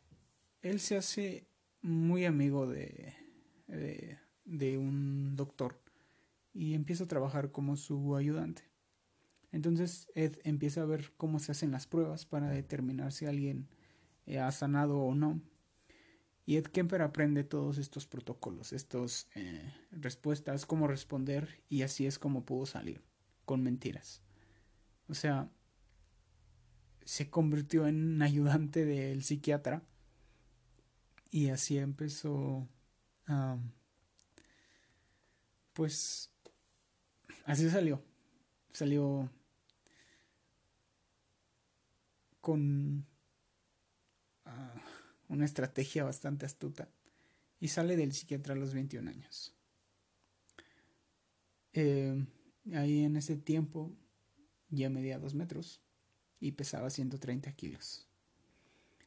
él 0.62 0.80
se 0.80 0.96
hace 0.96 1.48
muy 1.82 2.24
amigo 2.24 2.66
de, 2.66 3.14
de, 4.44 4.78
un 4.78 5.36
doctor 5.36 5.80
y 6.52 6.74
empieza 6.74 7.04
a 7.04 7.08
trabajar 7.08 7.50
como 7.52 7.76
su 7.76 8.16
ayudante. 8.16 8.62
Entonces 9.52 10.08
Ed 10.14 10.38
empieza 10.44 10.82
a 10.82 10.86
ver 10.86 11.12
cómo 11.16 11.38
se 11.38 11.52
hacen 11.52 11.70
las 11.70 11.86
pruebas 11.86 12.26
para 12.26 12.50
determinar 12.50 13.12
si 13.12 13.26
alguien 13.26 13.68
eh, 14.26 14.38
ha 14.38 14.52
sanado 14.52 14.98
o 14.98 15.14
no. 15.14 15.40
Y 16.44 16.56
Ed 16.56 16.64
Kemper 16.64 17.02
aprende 17.02 17.44
todos 17.44 17.76
estos 17.76 18.06
protocolos, 18.06 18.72
estas 18.72 19.28
eh, 19.34 19.70
respuestas, 19.90 20.64
cómo 20.64 20.86
responder, 20.86 21.62
y 21.68 21.82
así 21.82 22.06
es 22.06 22.18
como 22.18 22.46
pudo 22.46 22.64
salir, 22.64 23.02
con 23.48 23.62
mentiras. 23.62 24.20
O 25.08 25.14
sea, 25.14 25.50
se 27.06 27.30
convirtió 27.30 27.86
en 27.86 28.20
ayudante 28.20 28.84
del 28.84 29.24
psiquiatra 29.24 29.82
y 31.30 31.48
así 31.48 31.78
empezó 31.78 32.68
pues 35.72 36.30
así 37.46 37.70
salió 37.70 38.02
salió 38.74 39.30
con 42.42 43.06
ah, 44.44 44.74
una 45.28 45.46
estrategia 45.46 46.04
bastante 46.04 46.44
astuta, 46.44 46.90
y 47.60 47.68
sale 47.68 47.96
del 47.96 48.12
psiquiatra 48.12 48.52
a 48.52 48.56
los 48.56 48.74
21 48.74 49.08
años. 49.10 49.54
Eh, 51.72 52.26
ahí 52.74 53.04
en 53.04 53.16
ese 53.16 53.36
tiempo 53.36 53.92
ya 54.70 54.90
medía 54.90 55.18
2 55.18 55.34
metros 55.34 55.80
y 56.40 56.52
pesaba 56.52 56.90
130 56.90 57.52
kilos. 57.52 58.06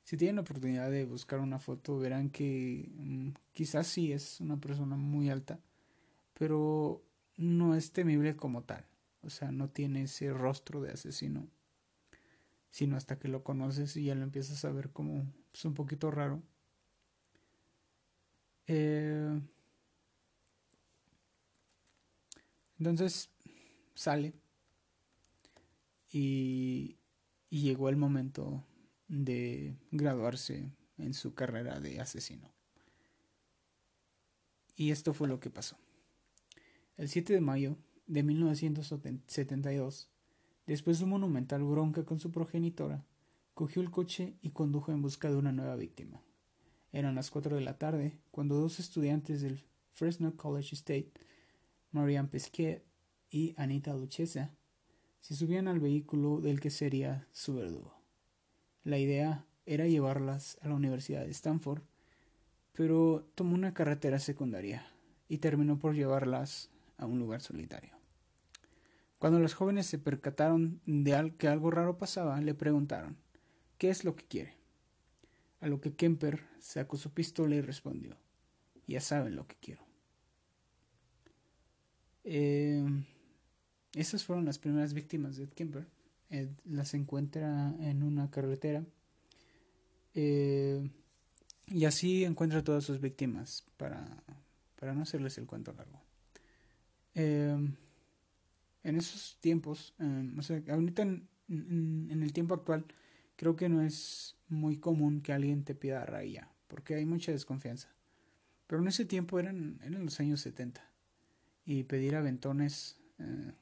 Si 0.03 0.17
tienen 0.17 0.37
la 0.37 0.41
oportunidad 0.41 0.89
de 0.91 1.05
buscar 1.05 1.39
una 1.39 1.59
foto, 1.59 1.99
verán 1.99 2.29
que 2.29 2.89
mm, 2.95 3.29
quizás 3.53 3.87
sí 3.87 4.11
es 4.11 4.41
una 4.41 4.59
persona 4.59 4.97
muy 4.97 5.29
alta, 5.29 5.59
pero 6.33 7.03
no 7.37 7.75
es 7.75 7.91
temible 7.91 8.35
como 8.35 8.63
tal. 8.63 8.85
O 9.21 9.29
sea, 9.29 9.51
no 9.51 9.69
tiene 9.69 10.03
ese 10.03 10.33
rostro 10.33 10.81
de 10.81 10.91
asesino 10.91 11.47
sino 12.71 12.95
hasta 12.95 13.19
que 13.19 13.27
lo 13.27 13.43
conoces 13.43 13.95
y 13.97 14.05
ya 14.05 14.15
lo 14.15 14.23
empiezas 14.23 14.65
a 14.65 14.71
ver 14.71 14.89
como 14.91 15.19
es 15.19 15.25
pues, 15.51 15.65
un 15.65 15.73
poquito 15.73 16.09
raro. 16.09 16.41
Eh, 18.67 19.41
entonces 22.79 23.29
sale 23.93 24.33
y, 26.11 26.97
llegó 27.49 27.89
el 27.89 27.97
momento 27.97 28.65
de 29.07 29.75
graduarse 29.91 30.71
en 30.97 31.13
su 31.13 31.33
carrera 31.33 31.79
de 31.79 31.99
asesino. 31.99 32.49
Y 34.75 34.91
esto 34.91 35.13
fue 35.13 35.27
lo 35.27 35.39
que 35.39 35.49
pasó. 35.49 35.77
El 36.95 37.09
7 37.09 37.33
de 37.33 37.41
mayo 37.41 37.77
de 38.07 38.23
1972, 38.23 40.11
Después 40.67 40.99
de 40.99 41.05
un 41.05 41.09
monumental 41.09 41.63
bronca 41.63 42.05
con 42.05 42.19
su 42.19 42.31
progenitora, 42.31 43.03
cogió 43.53 43.81
el 43.81 43.91
coche 43.91 44.37
y 44.41 44.51
condujo 44.51 44.91
en 44.91 45.01
busca 45.01 45.29
de 45.29 45.35
una 45.35 45.51
nueva 45.51 45.75
víctima. 45.75 46.23
Eran 46.93 47.15
las 47.15 47.31
cuatro 47.31 47.55
de 47.55 47.61
la 47.61 47.77
tarde 47.77 48.17
cuando 48.31 48.55
dos 48.55 48.79
estudiantes 48.79 49.41
del 49.41 49.65
Fresno 49.91 50.35
College 50.37 50.75
State, 50.75 51.11
Marianne 51.91 52.29
Pesquet 52.29 52.85
y 53.31 53.55
Anita 53.57 53.93
Luchesa, 53.95 54.51
se 55.21 55.35
subían 55.35 55.67
al 55.67 55.79
vehículo 55.79 56.41
del 56.41 56.59
que 56.59 56.69
sería 56.69 57.27
su 57.31 57.55
verdugo. 57.55 57.95
La 58.83 58.97
idea 58.97 59.45
era 59.65 59.87
llevarlas 59.87 60.57
a 60.61 60.67
la 60.67 60.75
Universidad 60.75 61.25
de 61.25 61.31
Stanford, 61.31 61.81
pero 62.73 63.25
tomó 63.35 63.55
una 63.55 63.73
carretera 63.73 64.19
secundaria 64.19 64.85
y 65.27 65.37
terminó 65.37 65.79
por 65.79 65.95
llevarlas 65.95 66.69
a 66.97 67.05
un 67.05 67.19
lugar 67.19 67.41
solitario. 67.41 67.91
Cuando 69.17 69.39
los 69.39 69.53
jóvenes 69.53 69.85
se 69.85 69.99
percataron 69.99 70.81
de 70.85 71.33
que 71.37 71.47
algo 71.47 71.71
raro 71.71 71.97
pasaba, 71.97 72.41
le 72.41 72.53
preguntaron 72.53 73.17
¿Qué 73.77 73.89
es 73.89 74.03
lo 74.03 74.15
que 74.15 74.25
quiere? 74.25 74.57
A 75.59 75.67
lo 75.67 75.79
que 75.79 75.93
Kemper 75.93 76.43
sacó 76.59 76.97
su 76.97 77.11
pistola 77.11 77.55
y 77.55 77.61
respondió 77.61 78.17
Ya 78.87 78.99
saben 78.99 79.35
lo 79.35 79.47
que 79.47 79.55
quiero. 79.61 79.83
Eh, 82.23 82.83
esas 83.93 84.23
fueron 84.23 84.45
las 84.45 84.57
primeras 84.59 84.93
víctimas 84.93 85.37
de 85.37 85.43
Ed 85.43 85.49
Kemper. 85.49 85.87
Ed 86.29 86.49
las 86.65 86.93
encuentra 86.93 87.75
en 87.79 88.03
una 88.03 88.29
carretera. 88.29 88.85
Eh, 90.13 90.89
y 91.67 91.85
así 91.85 92.23
encuentra 92.23 92.63
todas 92.63 92.83
sus 92.83 92.99
víctimas 92.99 93.65
para, 93.77 94.23
para 94.79 94.93
no 94.93 95.03
hacerles 95.03 95.37
el 95.37 95.45
cuento 95.45 95.73
largo. 95.73 96.01
em, 97.13 97.75
en 98.83 98.97
esos 98.97 99.37
tiempos, 99.41 99.93
em, 99.99 100.37
o 100.39 100.41
sea, 100.41 100.61
ahorita 100.69 101.01
en, 101.03 101.27
en, 101.49 102.23
el 102.23 102.33
tiempo 102.33 102.55
actual, 102.55 102.85
creo 103.35 103.55
que 103.55 103.69
no 103.69 103.81
es 103.81 104.37
muy 104.47 104.77
común 104.77 105.21
que 105.21 105.33
alguien 105.33 105.63
te 105.63 105.75
pida 105.75 106.05
raya, 106.05 106.49
porque 106.67 106.95
hay 106.95 107.05
mucha 107.05 107.31
desconfianza. 107.31 107.89
Pero 108.67 108.81
en 108.81 108.87
ese 108.87 109.05
tiempo 109.05 109.39
eran, 109.39 109.79
eran 109.83 110.05
los 110.05 110.19
años 110.19 110.41
70 110.41 110.81
y 111.65 111.83
pedir 111.83 112.15
aventones 112.15 112.97
eh, 113.19 113.53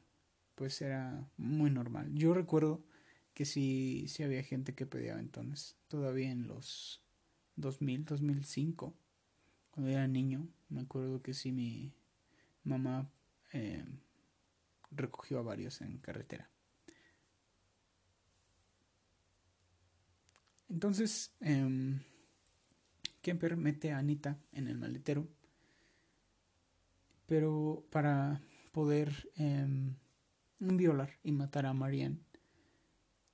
pues 0.59 0.81
era 0.81 1.25
muy 1.37 1.71
normal. 1.71 2.13
Yo 2.13 2.33
recuerdo 2.33 2.83
que 3.33 3.45
sí, 3.45 4.07
sí 4.09 4.23
había 4.23 4.43
gente 4.43 4.75
que 4.75 4.85
pedía 4.85 5.13
aventones, 5.13 5.77
todavía 5.87 6.29
en 6.31 6.47
los 6.47 7.01
2000, 7.55 8.03
2005, 8.03 8.93
cuando 9.71 9.89
era 9.89 10.05
niño, 10.05 10.49
me 10.67 10.81
acuerdo 10.81 11.21
que 11.21 11.33
sí 11.33 11.53
mi 11.53 11.93
mamá 12.65 13.09
eh, 13.53 13.85
recogió 14.91 15.39
a 15.39 15.43
varios 15.43 15.79
en 15.79 15.97
carretera. 15.99 16.49
Entonces, 20.67 21.31
eh, 21.39 22.01
Kemper 23.21 23.55
mete 23.55 23.93
a 23.93 23.99
Anita 23.99 24.37
en 24.51 24.67
el 24.67 24.77
maletero, 24.77 25.25
pero 27.27 27.85
para 27.89 28.41
poder 28.73 29.31
em, 29.37 29.95
violar 30.59 31.17
y 31.23 31.31
matar 31.31 31.65
a 31.65 31.73
Marianne. 31.73 32.19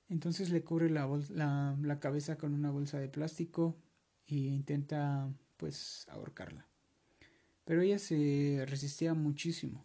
Entonces 0.08 0.50
le 0.50 0.62
cubre 0.62 0.88
la, 0.88 1.98
cabeza 2.00 2.36
con 2.36 2.54
una 2.54 2.70
bolsa 2.70 2.98
de 2.98 3.08
plástico 3.08 3.76
e 4.26 4.36
intenta 4.36 5.28
pues 5.56 6.06
ahorcarla. 6.08 6.66
Pero 7.64 7.82
ella 7.82 7.98
se 7.98 8.64
resistía 8.68 9.14
muchísimo. 9.14 9.84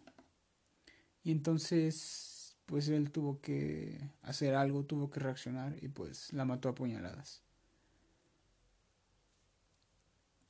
Y 1.23 1.31
entonces 1.31 2.57
pues 2.67 2.87
él 2.87 3.11
tuvo 3.11 3.41
que 3.41 3.99
hacer 4.21 4.55
algo, 4.55 4.85
tuvo 4.85 5.09
que 5.09 5.19
reaccionar 5.19 5.75
y 5.81 5.89
pues 5.89 6.31
la 6.31 6.45
mató 6.45 6.69
a 6.69 6.75
puñaladas. 6.75 7.43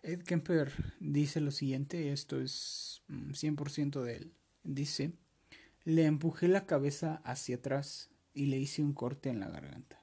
Ed 0.03 0.23
Kemper 0.23 0.71
dice 0.99 1.41
lo 1.41 1.51
siguiente, 1.51 2.11
esto 2.11 2.41
es 2.41 3.01
100% 3.07 3.99
mm, 3.99 4.03
de 4.03 4.15
él. 4.15 4.33
Dice, 4.63 5.13
le 5.83 6.05
empujé 6.05 6.47
la 6.47 6.65
cabeza 6.65 7.21
hacia 7.23 7.57
atrás 7.57 8.09
y 8.33 8.45
le 8.45 8.59
hice 8.59 8.81
un 8.81 8.93
corte 8.93 9.29
en 9.29 9.39
la 9.39 9.49
garganta. 9.49 10.01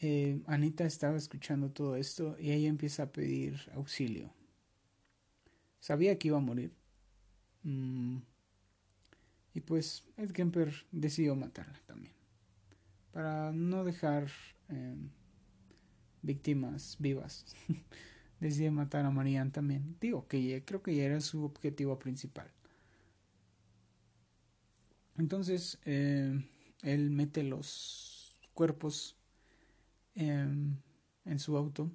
Eh, 0.00 0.42
Anita 0.46 0.84
estaba 0.84 1.16
escuchando 1.16 1.70
todo 1.70 1.96
esto 1.96 2.36
y 2.38 2.52
ella 2.52 2.68
empieza 2.68 3.04
a 3.04 3.12
pedir 3.12 3.70
auxilio. 3.74 4.32
Sabía 5.80 6.18
que 6.18 6.28
iba 6.28 6.38
a 6.38 6.40
morir. 6.40 6.74
Mm, 7.62 8.18
y 9.54 9.60
pues 9.60 10.04
Ed 10.16 10.32
Kemper 10.32 10.72
decidió 10.90 11.34
matarla 11.36 11.80
también. 11.86 12.14
Para 13.12 13.52
no 13.52 13.84
dejar... 13.84 14.28
Em, 14.68 15.10
víctimas 16.24 16.96
vivas. 16.98 17.44
Decide 18.44 18.70
matar 18.70 19.06
a 19.06 19.10
Marianne 19.10 19.50
también. 19.50 19.96
Digo 20.02 20.28
que 20.28 20.62
creo 20.66 20.82
que 20.82 20.94
ya 20.94 21.04
era 21.04 21.18
su 21.22 21.44
objetivo 21.44 21.98
principal. 21.98 22.52
Entonces, 25.16 25.78
eh, 25.86 26.46
él 26.82 27.08
mete 27.08 27.42
los 27.42 28.36
cuerpos 28.52 29.16
en 30.14 30.78
su 31.38 31.56
auto 31.56 31.90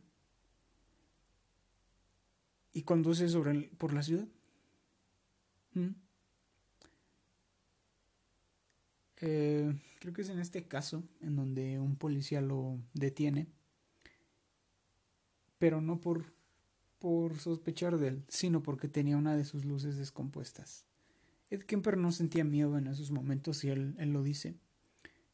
y 2.73 2.81
conduce 2.81 3.29
sobre 3.29 3.69
por 3.77 3.93
la 3.93 4.01
ciudad. 4.01 4.27
¿Mm? 5.75 5.89
Eh, 9.17 9.79
creo 9.99 10.13
que 10.15 10.23
es 10.23 10.29
en 10.29 10.39
este 10.39 10.67
caso 10.67 11.03
en 11.21 11.35
donde 11.35 11.79
un 11.79 11.95
policía 11.95 12.41
lo 12.41 12.79
detiene 12.95 13.49
pero 15.59 15.81
no 15.81 16.01
por, 16.01 16.33
por 16.99 17.39
sospechar 17.39 17.97
de 17.97 18.09
él, 18.09 18.23
sino 18.27 18.61
porque 18.61 18.87
tenía 18.87 19.17
una 19.17 19.35
de 19.35 19.45
sus 19.45 19.65
luces 19.65 19.97
descompuestas. 19.97 20.85
Ed 21.49 21.63
Kemper 21.63 21.97
no 21.97 22.11
sentía 22.11 22.43
miedo 22.43 22.77
en 22.77 22.87
esos 22.87 23.11
momentos 23.11 23.63
y 23.63 23.69
él, 23.69 23.95
él 23.97 24.13
lo 24.13 24.21
dice, 24.21 24.55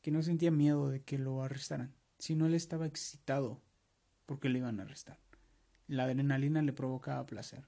que 0.02 0.12
no 0.12 0.22
sentía 0.24 0.52
miedo 0.52 0.90
de 0.90 1.02
que 1.02 1.18
lo 1.18 1.42
arrestaran, 1.44 1.94
sino 2.20 2.46
él 2.46 2.54
estaba 2.54 2.86
excitado 2.86 3.62
porque 4.26 4.50
le 4.50 4.60
iban 4.60 4.80
a 4.80 4.84
arrestar. 4.84 5.20
La 5.88 6.04
adrenalina 6.06 6.62
le 6.62 6.74
provocaba 6.74 7.26
placer. 7.26 7.68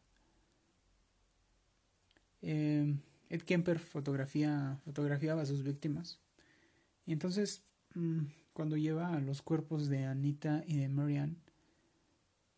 Eh, 2.41 2.95
Ed 3.29 3.41
Kemper 3.41 3.79
fotografía, 3.79 4.77
fotografiaba 4.83 5.41
a 5.41 5.45
sus 5.45 5.63
víctimas. 5.63 6.19
Y 7.05 7.13
entonces, 7.13 7.63
mm, 7.95 8.25
cuando 8.53 8.77
lleva 8.77 9.19
los 9.19 9.41
cuerpos 9.41 9.89
de 9.89 10.05
Anita 10.05 10.63
y 10.65 10.77
de 10.77 10.89
Marianne 10.89 11.35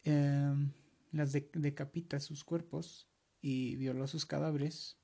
Em, 0.04 0.72
las 1.12 1.32
decapita 1.32 2.20
sus 2.20 2.44
cuerpos 2.44 3.08
y 3.42 3.76
violó 3.76 4.08
sus 4.08 4.26
cadáveres. 4.26 4.98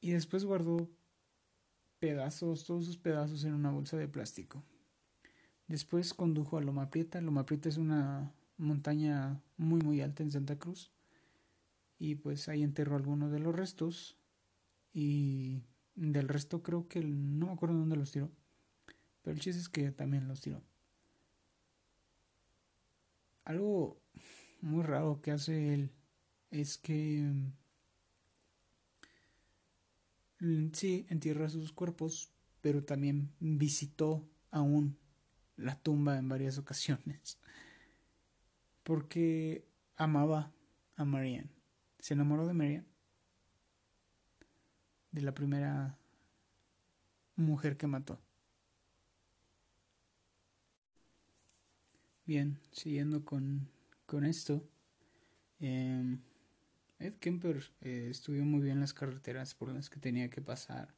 Y 0.00 0.12
después 0.12 0.44
guardó 0.44 0.88
pedazos, 1.98 2.64
todos 2.64 2.84
sus 2.86 2.98
pedazos 2.98 3.44
en 3.44 3.54
una 3.54 3.70
bolsa 3.70 3.96
de 3.96 4.08
plástico. 4.08 4.62
Después 5.66 6.14
condujo 6.14 6.56
a 6.56 6.62
Loma 6.62 6.90
Prieta. 6.90 7.20
Loma 7.20 7.44
Prieta 7.44 7.68
es 7.68 7.76
una 7.76 8.32
montaña 8.56 9.42
muy 9.56 9.80
muy 9.80 10.00
alta 10.00 10.22
en 10.22 10.30
Santa 10.30 10.58
Cruz. 10.58 10.92
Y 11.98 12.14
pues 12.14 12.48
ahí 12.48 12.62
enterró 12.62 12.96
algunos 12.96 13.32
de 13.32 13.40
los 13.40 13.54
restos. 13.54 14.16
Y 14.94 15.62
del 15.94 16.28
resto 16.28 16.62
creo 16.62 16.88
que 16.88 17.02
no 17.02 17.46
me 17.46 17.52
acuerdo 17.52 17.76
dónde 17.76 17.96
los 17.96 18.12
tiró. 18.12 18.30
Pero 19.22 19.34
el 19.34 19.40
chiste 19.40 19.60
es 19.60 19.68
que 19.68 19.90
también 19.90 20.28
los 20.28 20.40
tiró. 20.40 20.62
Algo 23.48 23.98
muy 24.60 24.82
raro 24.82 25.22
que 25.22 25.30
hace 25.30 25.72
él 25.72 25.90
es 26.50 26.76
que 26.76 27.32
mm, 30.40 30.72
sí 30.74 31.06
entierra 31.08 31.48
sus 31.48 31.72
cuerpos, 31.72 32.30
pero 32.60 32.84
también 32.84 33.32
visitó 33.40 34.28
aún 34.50 34.98
la 35.56 35.80
tumba 35.80 36.18
en 36.18 36.28
varias 36.28 36.58
ocasiones. 36.58 37.38
Porque 38.82 39.66
amaba 39.96 40.52
a 40.96 41.06
Marianne. 41.06 41.48
Se 42.00 42.12
enamoró 42.12 42.46
de 42.46 42.52
Marianne. 42.52 42.86
De 45.10 45.22
la 45.22 45.32
primera 45.32 45.96
mujer 47.34 47.78
que 47.78 47.86
mató. 47.86 48.20
Bien, 52.28 52.58
siguiendo 52.72 53.24
con, 53.24 53.70
con 54.04 54.26
esto. 54.26 54.62
Em, 55.60 56.20
Ed 56.98 57.14
Kemper 57.14 57.64
eh, 57.80 58.08
estudió 58.10 58.44
muy 58.44 58.60
bien 58.60 58.80
las 58.80 58.92
carreteras 58.92 59.54
por 59.54 59.72
las 59.72 59.88
que 59.88 59.98
tenía 59.98 60.28
que 60.28 60.42
pasar, 60.42 60.94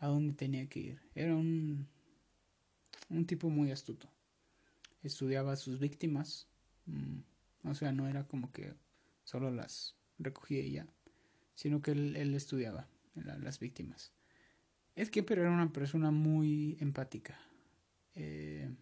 a 0.00 0.08
dónde 0.08 0.32
tenía 0.32 0.68
que 0.68 0.80
ir. 0.80 1.00
Era 1.14 1.36
un, 1.36 1.86
un 3.08 3.24
tipo 3.24 3.50
muy 3.50 3.70
astuto. 3.70 4.08
Estudiaba 5.04 5.52
a 5.52 5.56
sus 5.56 5.78
víctimas. 5.78 6.48
Mm, 6.86 7.68
o 7.68 7.74
sea, 7.76 7.92
no 7.92 8.08
era 8.08 8.26
como 8.26 8.50
que 8.50 8.74
solo 9.22 9.52
las 9.52 9.94
recogía 10.18 10.58
y 10.58 10.72
ya, 10.72 10.88
sino 11.54 11.82
que 11.82 11.92
él, 11.92 12.16
él 12.16 12.34
estudiaba 12.34 12.88
las 13.14 13.60
víctimas. 13.60 14.10
Ed 14.96 15.06
Kemper 15.06 15.38
era 15.38 15.52
una 15.52 15.72
persona 15.72 16.10
muy 16.10 16.76
empática. 16.80 17.38
Eh, 18.16 18.74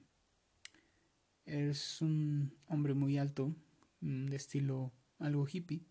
es 1.45 2.01
un 2.01 2.55
hombre 2.69 2.95
muy 2.95 3.19
alto, 3.19 3.55
mm, 4.01 4.27
de 4.27 4.37
estilo 4.37 4.93
algo 5.19 5.47
hippie, 5.51 5.85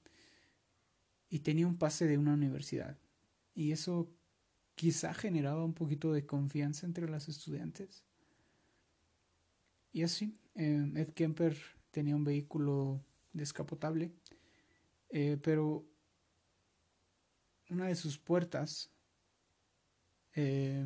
y 1.30 1.40
tenía 1.40 1.68
un 1.68 1.78
pase 1.78 2.06
de 2.08 2.18
una 2.18 2.34
universidad. 2.34 2.98
Y 3.54 3.72
eso 3.72 4.12
quizá 4.76 5.14
generaba 5.14 5.64
un 5.64 5.74
poquito 5.74 6.12
de 6.12 6.26
confianza 6.26 6.86
entre 6.86 7.10
las 7.10 7.30
estudiantes. 7.30 8.04
Y 9.94 10.04
así, 10.04 10.38
eh, 10.56 10.92
Ed 10.96 11.12
Kemper 11.12 11.58
tenía 11.92 12.16
un 12.16 12.24
vehículo 12.24 13.04
descapotable, 13.34 14.12
eh, 15.10 15.38
pero 15.42 15.86
una 17.70 17.88
de 17.88 17.96
sus 17.96 18.18
puertas 18.18 18.92
eh, 20.34 20.86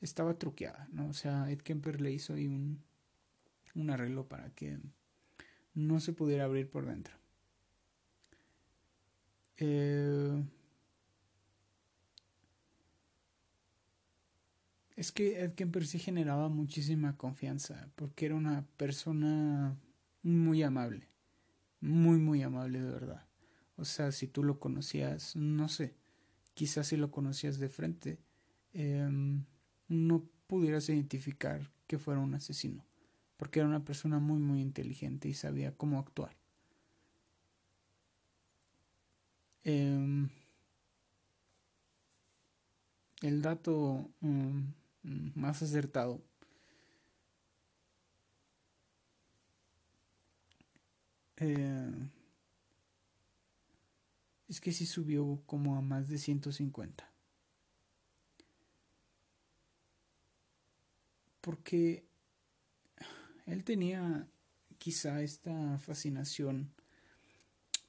estaba 0.00 0.38
truqueada, 0.38 0.88
¿no? 0.92 1.08
O 1.08 1.12
sea, 1.12 1.50
Ed 1.50 1.60
Kemper 1.60 2.00
le 2.00 2.12
hizo 2.12 2.34
ahí 2.34 2.46
un, 2.46 2.82
un 3.74 3.90
arreglo 3.90 4.28
para 4.28 4.50
que 4.50 4.78
no 5.74 6.00
se 6.00 6.12
pudiera 6.12 6.44
abrir 6.44 6.68
por 6.70 6.86
dentro. 6.86 7.14
Eh, 9.58 10.44
es 14.96 15.12
que 15.12 15.42
Ed 15.42 15.54
Kemper 15.54 15.86
sí 15.86 15.98
generaba 15.98 16.48
muchísima 16.48 17.16
confianza 17.16 17.88
porque 17.96 18.26
era 18.26 18.34
una 18.34 18.66
persona 18.76 19.76
muy 20.22 20.62
amable, 20.62 21.08
muy, 21.80 22.18
muy 22.18 22.42
amable 22.42 22.80
de 22.80 22.90
verdad. 22.90 23.26
O 23.76 23.84
sea, 23.84 24.12
si 24.12 24.28
tú 24.28 24.44
lo 24.44 24.58
conocías, 24.60 25.34
no 25.34 25.68
sé, 25.68 25.96
quizás 26.54 26.88
si 26.88 26.96
lo 26.96 27.10
conocías 27.10 27.58
de 27.58 27.68
frente, 27.68 28.18
em, 28.72 29.44
no 29.88 30.28
pudieras 30.46 30.88
identificar 30.88 31.72
que 31.86 31.98
fuera 31.98 32.20
un 32.20 32.34
asesino, 32.34 32.84
porque 33.42 33.58
era 33.58 33.68
una 33.68 33.84
persona 33.84 34.20
muy, 34.20 34.38
muy 34.38 34.60
inteligente 34.60 35.28
y 35.28 35.34
sabía 35.34 35.76
cómo 35.76 35.98
actuar. 35.98 36.36
Em, 39.64 40.28
el 43.20 43.42
dato 43.42 44.08
mm, 44.20 44.60
más 45.34 45.60
acertado 45.60 46.22
eh, 51.38 51.90
es 54.46 54.60
que 54.60 54.70
sí 54.70 54.86
subió 54.86 55.42
como 55.46 55.74
a 55.74 55.80
más 55.80 56.06
de 56.06 56.18
150. 56.18 57.12
Porque 61.40 62.11
él 63.46 63.64
tenía 63.64 64.26
quizá 64.78 65.22
esta 65.22 65.78
fascinación 65.78 66.72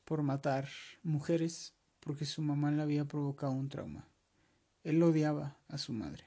por 0.05 0.21
matar 0.21 0.69
mujeres 1.01 1.73
porque 1.99 2.25
su 2.25 2.41
mamá 2.41 2.71
le 2.71 2.81
había 2.81 3.05
provocado 3.05 3.53
un 3.53 3.69
trauma. 3.69 4.07
Él 4.83 5.01
odiaba 5.01 5.57
a 5.69 5.77
su 5.77 5.93
madre, 5.93 6.25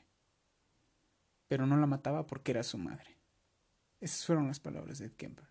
pero 1.49 1.67
no 1.67 1.77
la 1.77 1.87
mataba 1.87 2.27
porque 2.27 2.53
era 2.53 2.63
su 2.63 2.79
madre. 2.79 3.17
Esas 4.01 4.25
fueron 4.25 4.47
las 4.49 4.61
palabras 4.61 4.99
de 4.99 5.07
Ed 5.07 5.13
Kemper. 5.13 5.47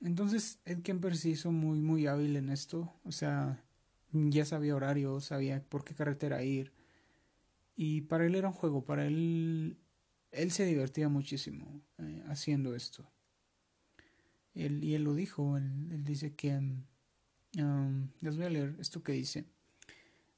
Entonces 0.00 0.58
Ed 0.64 0.82
Kemper 0.82 1.16
se 1.16 1.28
hizo 1.30 1.52
muy, 1.52 1.80
muy 1.80 2.06
hábil 2.06 2.36
en 2.36 2.50
esto. 2.50 2.92
O 3.04 3.12
sea, 3.12 3.62
ya 4.12 4.44
sabía 4.44 4.74
horario, 4.74 5.20
sabía 5.20 5.62
por 5.62 5.84
qué 5.84 5.94
carretera 5.94 6.42
ir. 6.42 6.72
Y 7.84 8.02
para 8.02 8.24
él 8.24 8.36
era 8.36 8.46
un 8.46 8.54
juego, 8.54 8.84
para 8.84 9.04
él, 9.04 9.76
él 10.30 10.52
se 10.52 10.64
divertía 10.64 11.08
muchísimo 11.08 11.82
eh, 11.98 12.22
haciendo 12.28 12.76
esto. 12.76 13.10
Él, 14.54 14.84
y 14.84 14.94
él 14.94 15.02
lo 15.02 15.16
dijo, 15.16 15.56
él, 15.56 16.04
dice 16.04 16.32
que, 16.36 16.56
um, 17.58 18.08
les 18.20 18.36
voy 18.36 18.44
a 18.44 18.50
leer 18.50 18.76
esto 18.78 19.02
que 19.02 19.10
dice. 19.10 19.46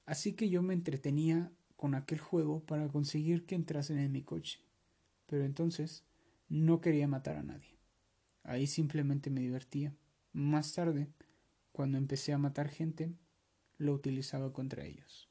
Así 0.06 0.32
que 0.32 0.48
yo 0.48 0.62
me 0.62 0.72
entretenía 0.72 1.52
con 1.76 1.94
aquel 1.94 2.18
juego 2.18 2.64
para 2.64 2.88
conseguir 2.88 3.44
que 3.44 3.56
entrasen 3.56 3.98
en 3.98 4.12
mi 4.12 4.22
coche. 4.22 4.60
Pero 5.26 5.44
entonces 5.44 6.02
no 6.48 6.80
quería 6.80 7.08
matar 7.08 7.36
a 7.36 7.42
nadie. 7.42 7.76
Ahí 8.42 8.66
simplemente 8.66 9.28
me 9.28 9.42
divertía. 9.42 9.94
Más 10.32 10.72
tarde, 10.72 11.10
cuando 11.72 11.98
empecé 11.98 12.32
a 12.32 12.38
matar 12.38 12.70
gente, 12.70 13.12
lo 13.76 13.92
utilizaba 13.92 14.50
contra 14.54 14.86
ellos. 14.86 15.28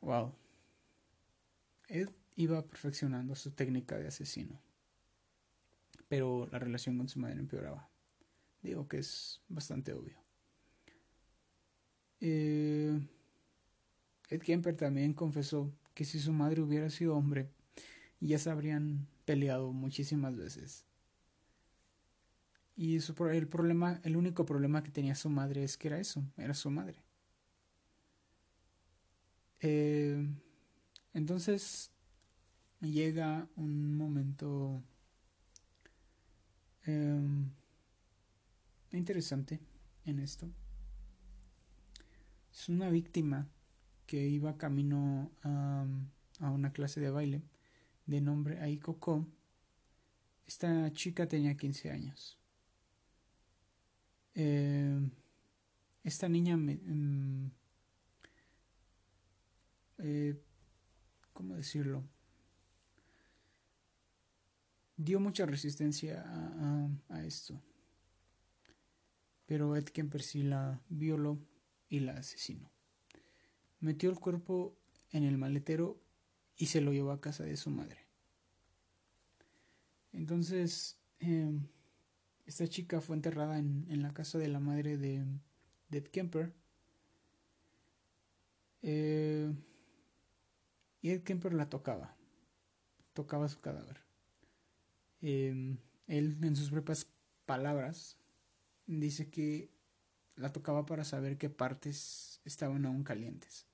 Wow. 0.00 0.34
Ed 1.88 2.10
iba 2.36 2.66
perfeccionando 2.66 3.34
su 3.34 3.50
técnica 3.52 3.96
de 3.98 4.08
asesino, 4.08 4.60
pero 6.08 6.48
la 6.50 6.58
relación 6.58 6.98
con 6.98 7.08
su 7.08 7.18
madre 7.18 7.40
empeoraba. 7.40 7.88
Digo 8.62 8.88
que 8.88 8.98
es 8.98 9.40
bastante 9.48 9.92
obvio. 9.92 10.18
Eh, 12.20 12.98
Ed 14.28 14.42
Kemper 14.42 14.76
también 14.76 15.14
confesó 15.14 15.72
que 15.94 16.04
si 16.04 16.18
su 16.18 16.32
madre 16.32 16.62
hubiera 16.62 16.90
sido 16.90 17.16
hombre, 17.16 17.50
ya 18.20 18.38
se 18.38 18.50
habrían 18.50 19.06
peleado 19.24 19.72
muchísimas 19.72 20.36
veces. 20.36 20.84
Y 22.76 22.96
eso, 22.96 23.14
el 23.30 23.48
problema, 23.48 24.00
el 24.04 24.16
único 24.16 24.44
problema 24.44 24.82
que 24.82 24.90
tenía 24.90 25.14
su 25.14 25.30
madre 25.30 25.64
es 25.64 25.78
que 25.78 25.88
era 25.88 25.98
eso, 25.98 26.22
era 26.36 26.52
su 26.52 26.70
madre. 26.70 27.05
Eh, 29.68 30.24
entonces 31.12 31.90
llega 32.80 33.48
un 33.56 33.96
momento 33.96 34.80
em, 36.84 37.50
interesante 38.92 39.58
en 40.04 40.20
esto. 40.20 40.48
Es 42.52 42.68
una 42.68 42.90
víctima 42.90 43.48
que 44.06 44.28
iba 44.28 44.56
camino 44.56 45.32
a, 45.42 45.84
una 46.38 46.72
clase 46.72 47.00
de 47.00 47.10
baile 47.10 47.42
de 48.06 48.20
nombre 48.20 48.60
Aiko 48.60 49.26
Esta 50.46 50.92
chica 50.92 51.26
tenía 51.26 51.56
15 51.56 51.90
años. 51.90 52.38
Eh, 54.34 55.10
esta 56.04 56.28
niña 56.28 56.56
me... 56.56 56.76
Mm, 56.76 57.50
eh, 59.98 60.40
¿Cómo 61.32 61.54
decirlo? 61.54 62.02
Dio 64.96 65.20
mucha 65.20 65.44
resistencia 65.44 66.24
a, 67.10 67.24
esto. 67.24 67.60
Pero 69.44 69.76
Ed 69.76 69.84
Kemper 69.84 70.22
sí 70.22 70.42
la 70.42 70.80
violó 70.88 71.38
y 71.90 72.00
la 72.00 72.12
asesinó. 72.12 72.70
Metió 73.80 74.08
el 74.08 74.18
cuerpo 74.18 74.74
en 75.10 75.24
el 75.24 75.36
maletero 75.36 76.00
y 76.56 76.66
se 76.66 76.80
lo 76.80 76.92
llevó 76.94 77.10
a 77.10 77.20
casa 77.20 77.44
de 77.44 77.58
su 77.58 77.68
madre. 77.68 78.06
Entonces, 80.12 80.98
em, 81.20 81.66
esta 82.46 82.66
chica 82.66 83.02
fue 83.02 83.16
enterrada 83.16 83.58
en, 83.58 84.02
la 84.02 84.14
casa 84.14 84.38
de 84.38 84.48
la 84.48 84.60
madre 84.60 84.96
de, 84.96 85.22
Ed 85.90 86.04
Kemper. 86.04 86.54
Eh, 88.80 89.52
Ed 91.10 91.22
Kemper 91.22 91.52
la 91.52 91.68
tocaba, 91.68 92.16
tocaba 93.12 93.48
su 93.48 93.60
cadáver. 93.60 94.00
Em, 95.20 95.78
él, 96.06 96.38
en 96.42 96.56
sus 96.56 96.70
propias 96.70 97.06
palabras, 97.46 98.18
dice 98.86 99.30
que 99.30 99.70
la 100.36 100.52
tocaba 100.52 100.86
para 100.86 101.04
saber 101.04 101.38
qué 101.38 101.50
partes 101.50 102.40
estaban 102.44 102.86
aún 102.86 103.04
calientes. 103.04 103.66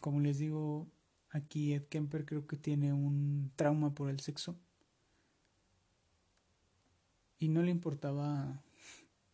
Como 0.00 0.20
les 0.20 0.38
digo, 0.38 0.88
aquí 1.30 1.74
Ed 1.74 1.86
Kemper 1.88 2.24
creo 2.24 2.46
que 2.46 2.56
tiene 2.56 2.92
un 2.92 3.52
trauma 3.56 3.94
por 3.94 4.10
el 4.10 4.20
sexo. 4.20 4.58
Y 7.38 7.48
no 7.48 7.62
le 7.62 7.70
importaba 7.70 8.62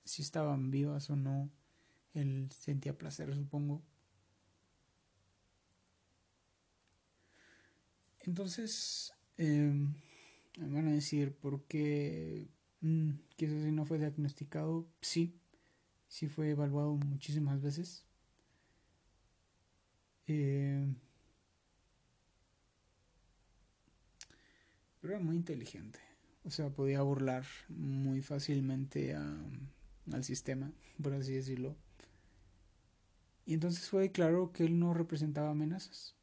si 0.05 0.23
estaban 0.23 0.71
vivas 0.71 1.11
o 1.11 1.17
no. 1.17 1.51
Él 2.15 2.49
sentía 2.53 2.97
placer, 2.97 3.35
supongo. 3.35 3.83
Entonces, 8.27 9.13
em, 9.37 9.95
me 10.59 10.69
van 10.69 10.89
a 10.89 10.93
decir, 10.93 11.35
¿por 11.35 11.65
qué 11.65 12.49
mm, 12.81 13.11
quizás 13.37 13.63
si 13.65 13.73
no 13.73 13.85
fue 13.87 13.99
diagnosticado? 13.99 14.87
Sí, 15.01 15.35
sí 16.09 16.29
fue 16.29 16.51
evaluado 16.51 16.95
muchísimas 16.97 17.63
veces. 17.63 18.05
Eh, 20.27 20.85
pero 25.01 25.15
era 25.15 25.23
muy 25.25 25.37
inteligente. 25.37 25.99
O 26.45 26.51
sea, 26.51 26.71
podía 26.71 27.03
burlar 27.03 27.45
muy 27.69 28.21
fácilmente 28.23 29.15
al 29.15 30.25
sistema, 30.25 30.73
por 31.03 31.13
así 31.15 31.35
decirlo. 31.35 31.77
Y 33.47 33.55
entonces 33.55 33.89
fue 33.91 34.13
claro 34.13 34.53
que 34.53 34.65
él 34.65 34.79
no 34.79 34.95
representaba 34.95 35.51
amenazas. 35.51 36.15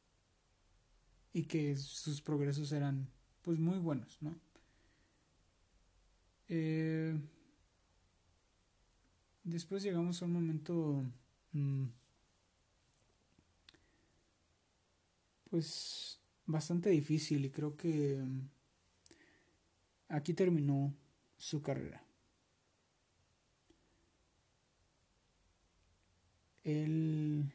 Y 1.36 1.43
que 1.43 1.76
sus 1.76 2.21
progresos 2.21 2.71
eran 2.71 3.10
pues 3.41 3.60
muy 3.60 3.78
buenos, 3.78 4.17
¿no? 4.21 4.34
Eh, 6.48 7.13
después 9.43 9.84
llegamos 9.84 10.21
a 10.21 10.26
un 10.26 10.32
momento 10.32 11.04
mm, 11.52 11.88
pues 15.50 16.21
bastante 16.45 16.89
difícil 16.89 17.43
y 17.43 17.50
creo 17.50 17.76
que 17.76 18.15
mm, 18.24 18.48
aquí 20.08 20.34
terminó 20.34 20.95
su 21.38 21.62
carrera. 21.62 22.02
Él 26.63 27.52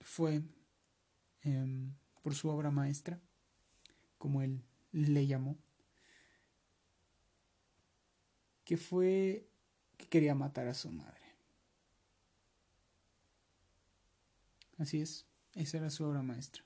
fue 0.00 0.42
em, 1.42 1.94
por 2.24 2.34
su 2.34 2.48
obra 2.48 2.70
maestra, 2.70 3.20
como 4.16 4.40
él 4.40 4.64
le 4.92 5.26
llamó, 5.26 5.58
que 8.64 8.78
fue 8.78 9.46
que 9.98 10.06
quería 10.06 10.34
matar 10.34 10.66
a 10.66 10.72
su 10.72 10.90
madre. 10.90 11.20
Así 14.78 15.02
es, 15.02 15.26
esa 15.52 15.76
era 15.76 15.90
su 15.90 16.02
obra 16.02 16.22
maestra. 16.22 16.64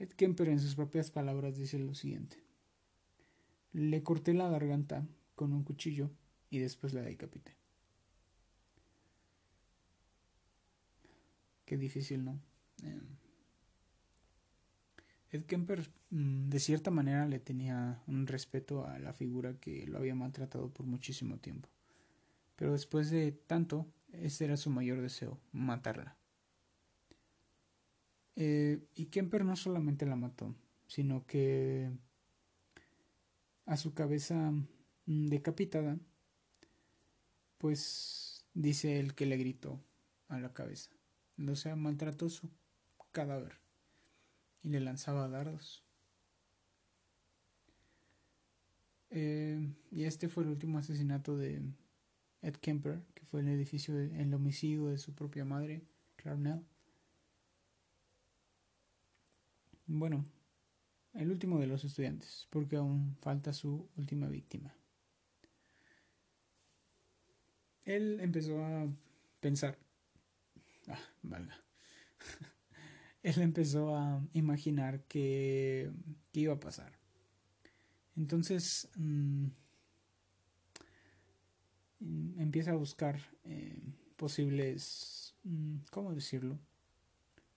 Ed 0.00 0.08
Kemper 0.08 0.48
en 0.48 0.58
sus 0.58 0.74
propias 0.74 1.12
palabras 1.12 1.56
dice 1.56 1.78
lo 1.78 1.94
siguiente. 1.94 2.42
Le 3.72 4.02
corté 4.02 4.34
la 4.34 4.48
garganta 4.48 5.06
con 5.36 5.52
un 5.52 5.62
cuchillo 5.62 6.10
y 6.50 6.58
después 6.58 6.94
la 6.94 7.02
decapité. 7.02 7.54
Qué 11.64 11.76
difícil, 11.76 12.24
¿no? 12.24 12.40
Eh, 12.82 13.00
Ed 15.34 15.46
Kemper 15.46 15.90
mm, 16.10 16.48
de 16.48 16.60
cierta 16.60 16.92
manera 16.92 17.26
le 17.26 17.40
tenía 17.40 18.00
un 18.06 18.28
respeto 18.28 18.86
a 18.86 19.00
la 19.00 19.12
figura 19.12 19.58
que 19.58 19.84
lo 19.88 19.98
había 19.98 20.14
maltratado 20.14 20.72
por 20.72 20.86
muchísimo 20.86 21.38
tiempo. 21.38 21.68
Pero 22.54 22.70
después 22.70 23.10
de 23.10 23.32
tanto, 23.32 23.84
ese 24.12 24.44
era 24.44 24.56
su 24.56 24.70
mayor 24.70 25.00
deseo, 25.00 25.40
matarla. 25.50 26.16
Eh, 28.36 28.86
y 28.94 29.06
Kemper 29.06 29.44
no 29.44 29.56
solamente 29.56 30.06
la 30.06 30.14
mató, 30.14 30.54
sino 30.86 31.26
que 31.26 31.90
a 33.66 33.76
su 33.76 33.92
cabeza 33.92 34.52
mm, 35.06 35.26
decapitada, 35.26 35.98
pues 37.58 38.46
dice 38.54 39.00
él 39.00 39.16
que 39.16 39.26
le 39.26 39.36
gritó 39.36 39.80
a 40.28 40.38
la 40.38 40.52
cabeza. 40.52 40.92
O 41.44 41.56
sea, 41.56 41.74
maltrató 41.74 42.28
su 42.28 42.48
cadáver 43.10 43.63
y 44.64 44.70
le 44.70 44.80
lanzaba 44.80 45.28
dardos. 45.28 45.84
Eh, 49.10 49.72
y 49.92 50.04
este 50.04 50.28
fue 50.28 50.42
el 50.42 50.50
último 50.50 50.78
asesinato 50.78 51.36
de 51.36 51.62
Ed 52.42 52.56
Kemper, 52.56 53.00
que 53.14 53.24
fue 53.26 53.40
el 53.40 53.48
edificio, 53.48 53.96
el 53.96 54.34
homicidio 54.34 54.86
de 54.86 54.98
su 54.98 55.14
propia 55.14 55.44
madre, 55.44 55.84
Clarnell. 56.16 56.64
Bueno, 59.86 60.24
el 61.12 61.30
último 61.30 61.60
de 61.60 61.66
los 61.66 61.84
estudiantes, 61.84 62.48
porque 62.50 62.76
aún 62.76 63.16
falta 63.20 63.52
su 63.52 63.88
última 63.96 64.28
víctima. 64.28 64.74
Él 67.84 68.18
empezó 68.20 68.64
a 68.64 68.88
pensar, 69.40 69.78
ah, 70.88 70.98
valga, 71.22 71.54
él 73.24 73.40
empezó 73.40 73.96
a 73.96 74.22
imaginar 74.34 75.00
que, 75.04 75.90
iba 76.34 76.52
a 76.52 76.60
pasar. 76.60 76.92
Entonces 78.16 78.88
mm, 78.96 79.46
empieza 82.38 82.72
a 82.72 82.76
buscar 82.76 83.18
eh, 83.44 83.82
posibles, 84.16 85.34
mm, 85.42 85.76
¿cómo 85.90 86.14
decirlo? 86.14 86.58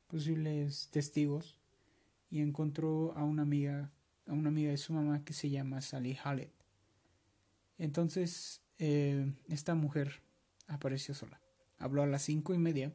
Posibles 0.07 0.87
testigos 0.89 1.59
y 2.31 2.39
encontró 2.39 3.13
a 3.17 3.25
una 3.25 3.41
amiga, 3.41 3.91
a 4.25 4.31
una 4.31 4.47
amiga 4.47 4.71
de 4.71 4.77
su 4.77 4.93
mamá 4.93 5.25
que 5.25 5.33
se 5.33 5.49
llama 5.49 5.81
Sally 5.81 6.17
Hallett. 6.23 6.53
Entonces, 7.77 8.61
eh, 8.79 9.33
esta 9.49 9.75
mujer 9.75 10.21
apareció 10.67 11.13
sola. 11.13 11.41
Habló 11.77 12.03
a 12.03 12.07
las 12.07 12.21
cinco 12.21 12.53
y 12.53 12.57
media 12.57 12.93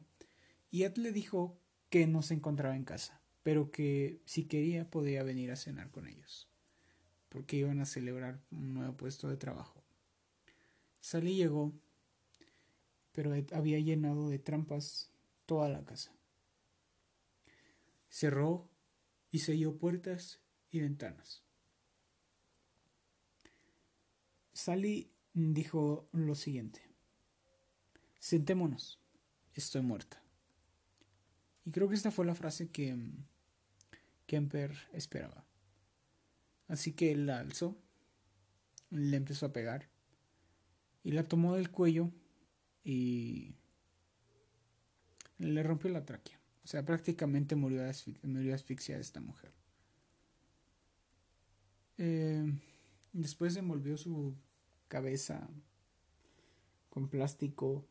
y 0.71 0.83
Ed 0.83 0.97
le 0.97 1.11
dijo 1.11 1.59
que 1.93 2.07
no 2.07 2.23
se 2.23 2.33
encontraba 2.33 2.75
en 2.75 2.85
casa, 2.85 3.21
pero 3.43 3.69
que 3.69 4.19
si 4.25 4.45
quería 4.45 4.89
podía 4.89 5.21
venir 5.21 5.51
a 5.51 5.55
cenar 5.55 5.91
con 5.91 6.07
ellos, 6.07 6.49
porque 7.29 7.57
iban 7.57 7.81
a 7.81 7.85
celebrar 7.85 8.41
un 8.49 8.73
nuevo 8.73 8.97
puesto 8.97 9.29
de 9.29 9.37
trabajo. 9.37 9.83
Sally 11.01 11.35
llegó, 11.35 11.71
pero 13.11 13.31
había 13.51 13.77
llenado 13.77 14.27
de 14.27 14.39
trampas 14.39 15.11
toda 15.45 15.69
la 15.69 15.85
casa. 15.85 16.11
Cerró 18.09 18.67
y 19.29 19.37
selló 19.37 19.77
puertas 19.77 20.39
y 20.71 20.79
ventanas. 20.79 21.43
Sally 24.51 25.11
dijo 25.35 26.07
lo 26.11 26.33
siguiente. 26.33 26.81
Sentémonos, 28.17 28.99
estoy 29.53 29.83
muerta. 29.83 30.22
Y 31.65 31.71
creo 31.71 31.87
que 31.87 31.95
esta 31.95 32.11
fue 32.11 32.25
la 32.25 32.35
frase 32.35 32.69
que 32.69 32.93
mm, 32.93 33.25
Kemper 34.25 34.75
esperaba. 34.93 35.45
Así 36.67 36.93
que 36.93 37.15
la 37.15 37.39
alzó, 37.39 37.77
le 38.89 39.17
empezó 39.17 39.45
a 39.45 39.53
pegar 39.53 39.89
y 41.03 41.11
la 41.11 41.27
tomó 41.27 41.55
del 41.55 41.69
cuello 41.69 42.11
y 42.83 43.55
le 45.37 45.63
rompió 45.63 45.89
la 45.89 46.05
tráquea. 46.05 46.39
O 46.63 46.67
sea, 46.67 46.85
prácticamente 46.85 47.55
murió 47.55 47.83
asfixia, 47.85 48.97
esta 48.97 49.19
mujer. 49.19 49.51
Eh, 51.97 52.53
después 53.11 53.55
envolvió 53.55 53.97
su 53.97 54.35
cabeza 54.87 55.49
con 56.89 57.09
plástico 57.09 57.85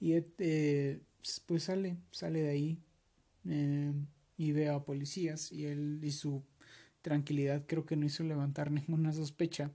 y 0.00 0.14
eh, 0.14 1.02
pues 1.46 1.64
sale, 1.64 1.98
sale 2.10 2.42
de 2.42 2.48
ahí 2.48 2.78
eh, 3.44 3.92
y 4.36 4.52
ve 4.52 4.68
a 4.68 4.84
policías 4.84 5.52
y 5.52 5.66
él 5.66 6.00
y 6.02 6.12
su 6.12 6.44
tranquilidad 7.02 7.64
creo 7.66 7.86
que 7.86 7.96
no 7.96 8.06
hizo 8.06 8.22
levantar 8.24 8.70
ninguna 8.70 9.12
sospecha. 9.12 9.70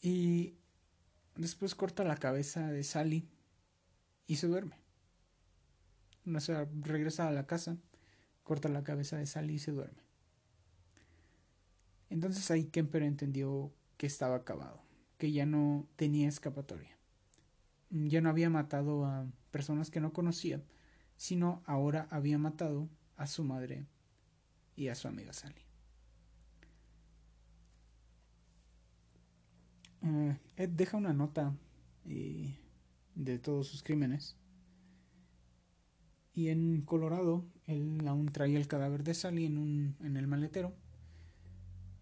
Y 0.00 0.54
después 1.36 1.74
corta 1.74 2.04
la 2.04 2.16
cabeza 2.16 2.70
de 2.70 2.84
Sally 2.84 3.28
y 4.26 4.36
se 4.36 4.46
duerme. 4.46 4.78
O 6.26 6.40
sea, 6.40 6.68
regresa 6.80 7.28
a 7.28 7.32
la 7.32 7.46
casa, 7.46 7.76
corta 8.42 8.68
la 8.68 8.82
cabeza 8.82 9.16
de 9.16 9.26
Sally 9.26 9.54
y 9.54 9.58
se 9.58 9.72
duerme. 9.72 10.02
Entonces 12.10 12.50
ahí 12.50 12.64
Kemper 12.64 13.02
entendió 13.02 13.72
que 13.96 14.06
estaba 14.06 14.36
acabado, 14.36 14.82
que 15.18 15.32
ya 15.32 15.46
no 15.46 15.88
tenía 15.96 16.28
escapatoria. 16.28 16.95
Ya 17.90 18.20
no 18.20 18.30
había 18.30 18.50
matado 18.50 19.04
a 19.06 19.26
personas 19.50 19.90
que 19.90 20.00
no 20.00 20.12
conocía, 20.12 20.62
sino 21.16 21.62
ahora 21.66 22.08
había 22.10 22.38
matado 22.38 22.88
a 23.16 23.26
su 23.26 23.44
madre 23.44 23.86
y 24.74 24.88
a 24.88 24.94
su 24.94 25.08
amiga 25.08 25.32
Sally. 25.32 25.62
Eh, 30.02 30.36
Ed 30.56 30.70
deja 30.70 30.96
una 30.96 31.12
nota 31.12 31.54
y 32.04 32.56
de 33.14 33.38
todos 33.38 33.68
sus 33.68 33.82
crímenes. 33.82 34.36
Y 36.34 36.48
en 36.48 36.82
Colorado, 36.82 37.44
él 37.64 38.06
aún 38.06 38.26
traía 38.26 38.58
el 38.58 38.68
cadáver 38.68 39.02
de 39.04 39.14
Sally 39.14 39.46
en, 39.46 39.58
un, 39.58 39.96
en 40.00 40.16
el 40.16 40.26
maletero 40.26 40.74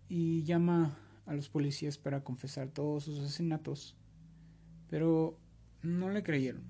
y 0.08 0.42
llama 0.42 0.98
a 1.26 1.34
los 1.34 1.48
policías 1.48 1.98
para 1.98 2.24
confesar 2.24 2.68
todos 2.68 3.04
sus 3.04 3.20
asesinatos, 3.20 3.96
pero 4.88 5.38
no 5.84 6.10
le 6.10 6.22
creyeron. 6.22 6.64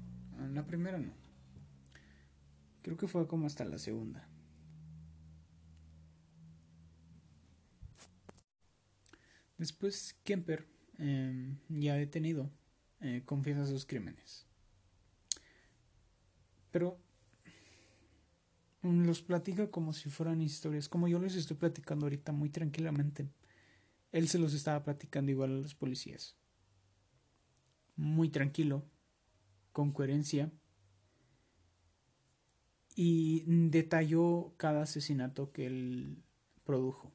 La 0.53 0.67
primera 0.67 0.99
no. 0.99 1.13
Creo 2.83 2.97
que 2.97 3.09
fue 3.09 3.27
como 3.27 3.47
hasta 3.47 3.65
la 3.65 3.79
segunda. 3.79 4.29
Después 9.57 10.19
Kemper, 10.25 10.67
eh, 10.99 11.57
ya 11.69 11.95
detenido, 11.95 12.51
eh, 13.01 13.23
confiesa 13.25 13.67
sus 13.67 13.87
crímenes. 13.87 14.47
Pero 16.71 16.99
los 18.83 19.23
platica 19.23 19.71
como 19.71 19.93
si 19.93 20.11
fueran 20.11 20.43
historias, 20.43 20.89
como 20.89 21.09
yo 21.09 21.19
les 21.19 21.37
estoy 21.37 21.57
platicando 21.57 22.07
ahorita 22.07 22.33
muy 22.33 22.51
tranquilamente. 22.51 23.31
Él 24.13 24.29
se 24.29 24.39
los 24.39 24.53
estaba 24.55 24.83
platicando 24.83 25.31
igual 25.31 25.51
a 25.53 25.61
los 25.63 25.75
policías. 25.75 26.37
Muy 27.97 28.29
tranquilo, 28.29 28.85
con 29.75 29.93
coherencia. 29.93 30.51
Y 32.97 33.45
detalló 33.47 34.55
cada 34.57 34.85
asesinato 34.85 35.53
que 35.53 35.67
él 35.67 36.23
produjo. 36.65 37.13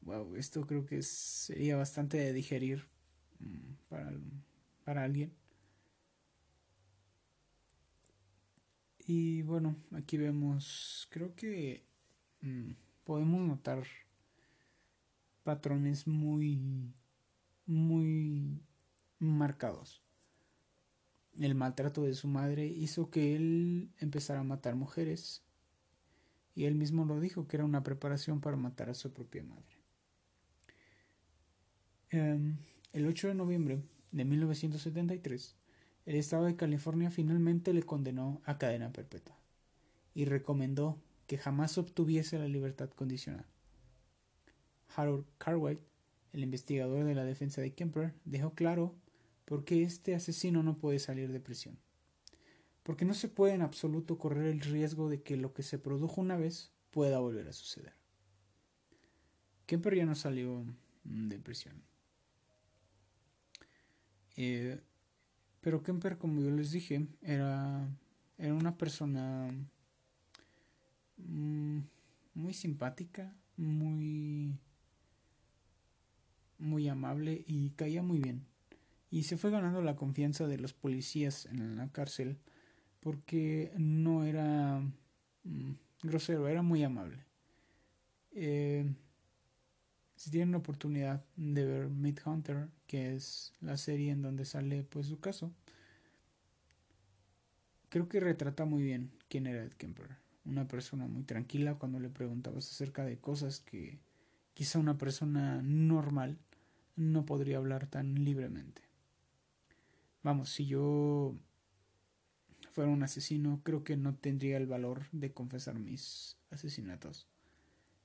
Wow, 0.00 0.34
esto 0.34 0.66
creo 0.66 0.84
que 0.84 1.02
sería 1.04 1.76
bastante 1.76 2.16
de 2.16 2.32
digerir 2.32 2.90
Mm, 3.40 3.74
para, 3.88 4.12
para 4.84 5.04
alguien. 5.04 5.32
Y 9.06 9.42
bueno, 9.42 9.76
aquí 9.92 10.16
vemos, 10.16 11.08
creo 11.10 11.34
que 11.34 11.84
mm, 12.42 12.72
podemos 13.04 13.40
notar 13.40 13.84
patrones 15.42 16.06
muy, 16.06 16.92
muy 17.66 18.60
marcados. 19.20 20.02
El 21.38 21.54
maltrato 21.54 22.02
de 22.02 22.14
su 22.14 22.26
madre 22.26 22.66
hizo 22.66 23.10
que 23.10 23.36
él 23.36 23.92
empezara 23.98 24.40
a 24.40 24.44
matar 24.44 24.74
mujeres 24.74 25.44
y 26.54 26.64
él 26.64 26.74
mismo 26.74 27.04
lo 27.04 27.20
dijo 27.20 27.46
que 27.46 27.56
era 27.56 27.64
una 27.64 27.82
preparación 27.82 28.40
para 28.40 28.56
matar 28.56 28.90
a 28.90 28.94
su 28.94 29.12
propia 29.12 29.44
madre. 29.44 29.78
Em, 32.10 32.56
el 32.92 33.06
8 33.06 33.28
de 33.28 33.34
noviembre 33.34 33.82
de 34.10 34.24
1973, 34.24 35.54
el 36.06 36.16
estado 36.16 36.46
de 36.46 36.56
California 36.56 37.10
finalmente 37.10 37.72
le 37.72 37.84
condenó 37.84 38.42
a 38.44 38.58
cadena 38.58 38.92
perpetua 38.92 39.38
y 40.12 40.24
recomendó 40.24 41.00
que 41.28 41.38
jamás 41.38 41.78
obtuviese 41.78 42.38
la 42.38 42.48
libertad 42.48 42.90
condicional. 42.90 43.46
Harold 44.96 45.24
Cartwright, 45.38 45.80
el 46.32 46.42
investigador 46.42 47.04
de 47.04 47.14
la 47.14 47.24
defensa 47.24 47.60
de 47.60 47.72
Kemper, 47.72 48.12
dejó 48.24 48.54
claro 48.54 48.96
por 49.50 49.64
qué 49.64 49.82
este 49.82 50.14
asesino 50.14 50.62
no 50.62 50.78
puede 50.78 51.00
salir 51.00 51.32
de 51.32 51.40
prisión. 51.40 51.76
Porque 52.84 53.04
no 53.04 53.14
se 53.14 53.26
puede 53.26 53.54
en 53.54 53.62
absoluto 53.62 54.16
correr 54.16 54.46
el 54.46 54.60
riesgo 54.60 55.08
de 55.08 55.22
que 55.24 55.36
lo 55.36 55.52
que 55.54 55.64
se 55.64 55.76
produjo 55.76 56.20
una 56.20 56.36
vez 56.36 56.70
pueda 56.92 57.18
volver 57.18 57.48
a 57.48 57.52
suceder. 57.52 57.92
Kemper 59.66 59.96
ya 59.96 60.06
no 60.06 60.14
salió 60.14 60.64
de 61.02 61.40
prisión. 61.40 61.82
Eh, 64.36 64.80
pero 65.60 65.82
Kemper, 65.82 66.16
como 66.16 66.42
yo 66.42 66.52
les 66.52 66.70
dije, 66.70 67.08
era, 67.20 67.88
era 68.38 68.54
una 68.54 68.78
persona 68.78 69.50
mm, 71.16 71.78
muy 72.34 72.54
simpática, 72.54 73.34
muy, 73.56 74.56
muy 76.56 76.88
amable 76.88 77.42
y 77.48 77.70
caía 77.70 78.04
muy 78.04 78.20
bien. 78.20 78.49
Y 79.10 79.24
se 79.24 79.36
fue 79.36 79.50
ganando 79.50 79.82
la 79.82 79.96
confianza 79.96 80.46
de 80.46 80.58
los 80.58 80.72
policías 80.72 81.46
en 81.46 81.76
la 81.76 81.88
cárcel 81.88 82.38
porque 83.00 83.72
no 83.76 84.24
era 84.24 84.80
mm, 85.44 85.72
grosero, 86.02 86.48
era 86.48 86.62
muy 86.62 86.84
amable. 86.84 87.24
Eh, 88.32 88.94
si 90.14 90.30
tienen 90.30 90.52
la 90.52 90.58
oportunidad 90.58 91.24
de 91.36 91.64
ver 91.64 91.88
Meat 91.88 92.20
Hunter, 92.26 92.68
que 92.86 93.14
es 93.14 93.54
la 93.60 93.76
serie 93.76 94.12
en 94.12 94.22
donde 94.22 94.44
sale 94.44 94.84
pues 94.84 95.06
su 95.06 95.18
caso, 95.18 95.50
creo 97.88 98.08
que 98.08 98.20
retrata 98.20 98.64
muy 98.64 98.82
bien 98.82 99.10
quién 99.28 99.46
era 99.46 99.64
Ed 99.64 99.72
Kemper. 99.72 100.18
Una 100.44 100.68
persona 100.68 101.06
muy 101.06 101.22
tranquila 101.22 101.76
cuando 101.76 101.98
le 102.00 102.10
preguntabas 102.10 102.70
acerca 102.70 103.04
de 103.04 103.18
cosas 103.18 103.60
que 103.60 103.98
quizá 104.54 104.78
una 104.78 104.98
persona 104.98 105.62
normal 105.62 106.38
no 106.96 107.24
podría 107.24 107.56
hablar 107.56 107.86
tan 107.86 108.24
libremente. 108.24 108.89
Vamos, 110.22 110.50
si 110.50 110.66
yo 110.66 111.34
fuera 112.72 112.90
un 112.90 113.02
asesino, 113.02 113.60
creo 113.64 113.84
que 113.84 113.96
no 113.96 114.14
tendría 114.14 114.56
el 114.56 114.66
valor 114.66 115.06
de 115.12 115.32
confesar 115.32 115.78
mis 115.78 116.36
asesinatos. 116.50 117.26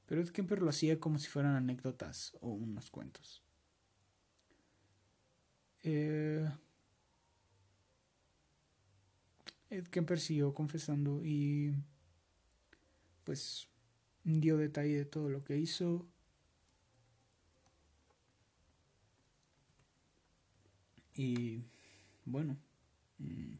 Pero 0.06 0.22
Ed 0.22 0.30
Kemper 0.30 0.62
lo 0.62 0.70
hacía 0.70 1.00
como 1.00 1.20
si 1.20 1.28
fueran 1.28 1.56
anécdotas 1.56 2.38
o 2.42 2.50
unos 2.50 2.90
cuentos. 2.92 3.44
Eh, 5.84 6.50
Ed 9.70 9.88
Kemper 9.88 10.20
siguió 10.20 10.54
confesando 10.54 11.24
y 11.24 11.74
pues 13.24 13.68
dio 14.24 14.58
detalle 14.58 14.98
de 14.98 15.06
todo 15.06 15.30
lo 15.30 15.44
que 15.44 15.58
hizo. 15.58 16.08
Y 21.14 21.64
bueno, 22.26 22.58
mm, 23.20 23.54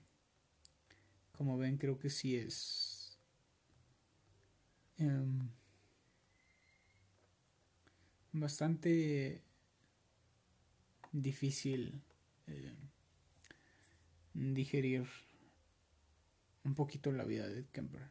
como 1.32 1.58
ven 1.58 1.78
creo 1.78 2.00
que 2.00 2.10
sí 2.10 2.36
es... 2.36 3.18
Em, 4.98 5.50
bastante 8.32 9.42
difícil 11.12 12.02
eh, 12.48 12.76
digerir 14.34 15.06
un 16.64 16.76
poquito 16.76 17.12
la 17.12 17.24
vida 17.24 17.48
de 17.48 17.66
Kemper. 17.68 18.10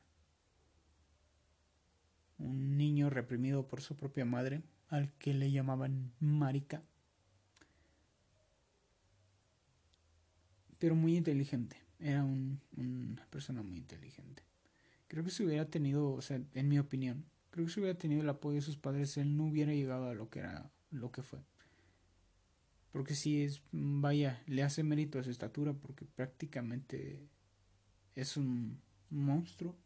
Un 2.38 2.76
niño 2.76 3.10
reprimido 3.10 3.68
por 3.68 3.80
su 3.80 3.96
propia 3.96 4.24
madre, 4.24 4.62
al 4.88 5.12
que 5.14 5.34
le 5.34 5.50
llamaban 5.50 6.12
marica, 6.20 6.82
pero 10.84 10.94
muy 10.94 11.16
inteligente. 11.16 11.76
Era 11.98 12.22
una 12.24 13.26
persona 13.30 13.62
muy 13.62 13.78
inteligente. 13.78 14.42
Creo 15.08 15.24
que 15.24 15.30
si 15.30 15.42
hubiera 15.44 15.64
tenido, 15.64 16.12
o 16.12 16.20
sea, 16.20 16.38
en 16.52 16.68
mi 16.68 16.78
opinión, 16.78 17.24
Creo 17.54 17.66
que 17.66 17.72
si 17.72 17.78
hubiera 17.78 17.96
tenido 17.96 18.20
el 18.20 18.28
apoyo 18.28 18.56
de 18.56 18.62
sus 18.62 18.76
padres, 18.76 19.16
él 19.16 19.36
no 19.36 19.46
hubiera 19.46 19.72
llegado 19.72 20.08
a 20.08 20.14
lo 20.14 20.28
que 20.28 20.40
era, 20.40 20.72
lo 20.90 21.12
que 21.12 21.22
fue. 21.22 21.38
Porque 22.90 23.14
si 23.14 23.44
es, 23.44 23.62
vaya, 23.70 24.42
le 24.46 24.64
hace 24.64 24.82
mérito 24.82 25.20
a 25.20 25.22
su 25.22 25.30
estatura, 25.30 25.72
porque 25.72 26.04
prácticamente 26.04 27.28
es 28.16 28.36
un 28.36 28.80
monstruo. 29.08 29.76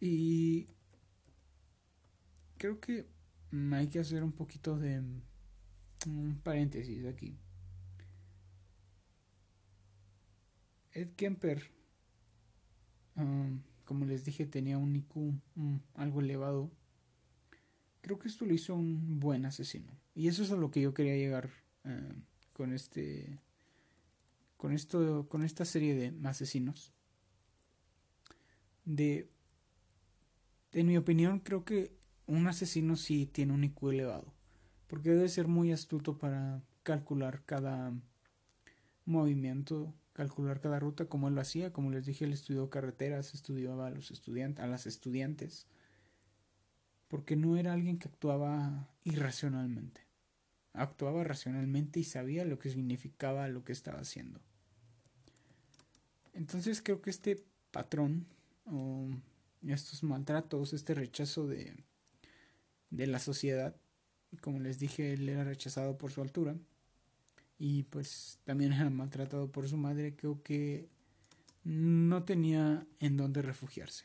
Y 0.00 0.66
creo 2.56 2.80
que 2.80 3.06
hay 3.72 3.88
que 3.88 3.98
hacer 3.98 4.24
un 4.24 4.32
poquito 4.32 4.78
de 4.78 5.02
un 6.06 6.40
paréntesis 6.42 7.04
aquí. 7.04 7.36
Ed 10.92 11.10
Kemper 11.16 11.70
um, 13.16 13.60
como 13.84 14.06
les 14.06 14.24
dije, 14.24 14.46
tenía 14.46 14.78
un 14.78 14.96
IQ 14.96 15.16
mm, 15.54 15.76
algo 15.94 16.20
elevado. 16.20 16.70
Creo 18.00 18.18
que 18.18 18.28
esto 18.28 18.46
lo 18.46 18.54
hizo 18.54 18.74
un 18.74 19.20
buen 19.20 19.44
asesino. 19.44 19.92
Y 20.14 20.28
eso 20.28 20.42
es 20.42 20.50
a 20.50 20.56
lo 20.56 20.70
que 20.70 20.80
yo 20.80 20.94
quería 20.94 21.16
llegar 21.16 21.50
eh, 21.84 22.14
con 22.52 22.72
este. 22.72 23.38
Con 24.56 24.72
esto. 24.72 25.28
Con 25.28 25.42
esta 25.42 25.64
serie 25.64 25.94
de 25.94 26.28
asesinos. 26.28 26.92
De. 28.84 29.28
En 30.72 30.86
mi 30.86 30.96
opinión, 30.96 31.40
creo 31.40 31.64
que 31.64 31.94
un 32.26 32.46
asesino 32.46 32.96
sí 32.96 33.26
tiene 33.26 33.52
un 33.52 33.64
IQ 33.64 33.90
elevado. 33.90 34.32
Porque 34.86 35.10
debe 35.10 35.28
ser 35.28 35.48
muy 35.48 35.70
astuto 35.70 36.18
para 36.18 36.62
calcular 36.82 37.44
cada 37.44 37.92
movimiento 39.04 39.94
calcular 40.12 40.60
cada 40.60 40.78
ruta 40.78 41.06
como 41.06 41.28
él 41.28 41.34
lo 41.34 41.40
hacía. 41.40 41.72
Como 41.72 41.90
les 41.90 42.06
dije, 42.06 42.24
él 42.24 42.32
estudió 42.32 42.70
carreteras, 42.70 43.34
estudiaba 43.34 43.86
a, 43.86 43.90
los 43.90 44.10
estudiantes, 44.10 44.64
a 44.64 44.68
las 44.68 44.86
estudiantes, 44.86 45.66
porque 47.08 47.36
no 47.36 47.56
era 47.56 47.72
alguien 47.72 47.98
que 47.98 48.08
actuaba 48.08 48.88
irracionalmente. 49.04 50.00
Actuaba 50.72 51.24
racionalmente 51.24 52.00
y 52.00 52.04
sabía 52.04 52.44
lo 52.44 52.58
que 52.58 52.70
significaba 52.70 53.48
lo 53.48 53.64
que 53.64 53.72
estaba 53.72 54.00
haciendo. 54.00 54.40
Entonces 56.32 56.80
creo 56.82 57.02
que 57.02 57.10
este 57.10 57.44
patrón 57.70 58.26
o 58.64 59.10
estos 59.66 60.02
maltratos, 60.02 60.72
este 60.72 60.94
rechazo 60.94 61.46
de, 61.46 61.76
de 62.90 63.06
la 63.06 63.18
sociedad, 63.18 63.76
como 64.40 64.60
les 64.60 64.78
dije, 64.78 65.12
él 65.12 65.28
era 65.28 65.44
rechazado 65.44 65.98
por 65.98 66.10
su 66.10 66.22
altura, 66.22 66.56
y 67.58 67.84
pues 67.84 68.38
también 68.44 68.72
era 68.72 68.90
maltratado 68.90 69.50
por 69.50 69.68
su 69.68 69.76
madre, 69.76 70.16
creo 70.16 70.42
que 70.42 70.88
no 71.64 72.24
tenía 72.24 72.86
en 73.00 73.16
dónde 73.16 73.42
refugiarse. 73.42 74.04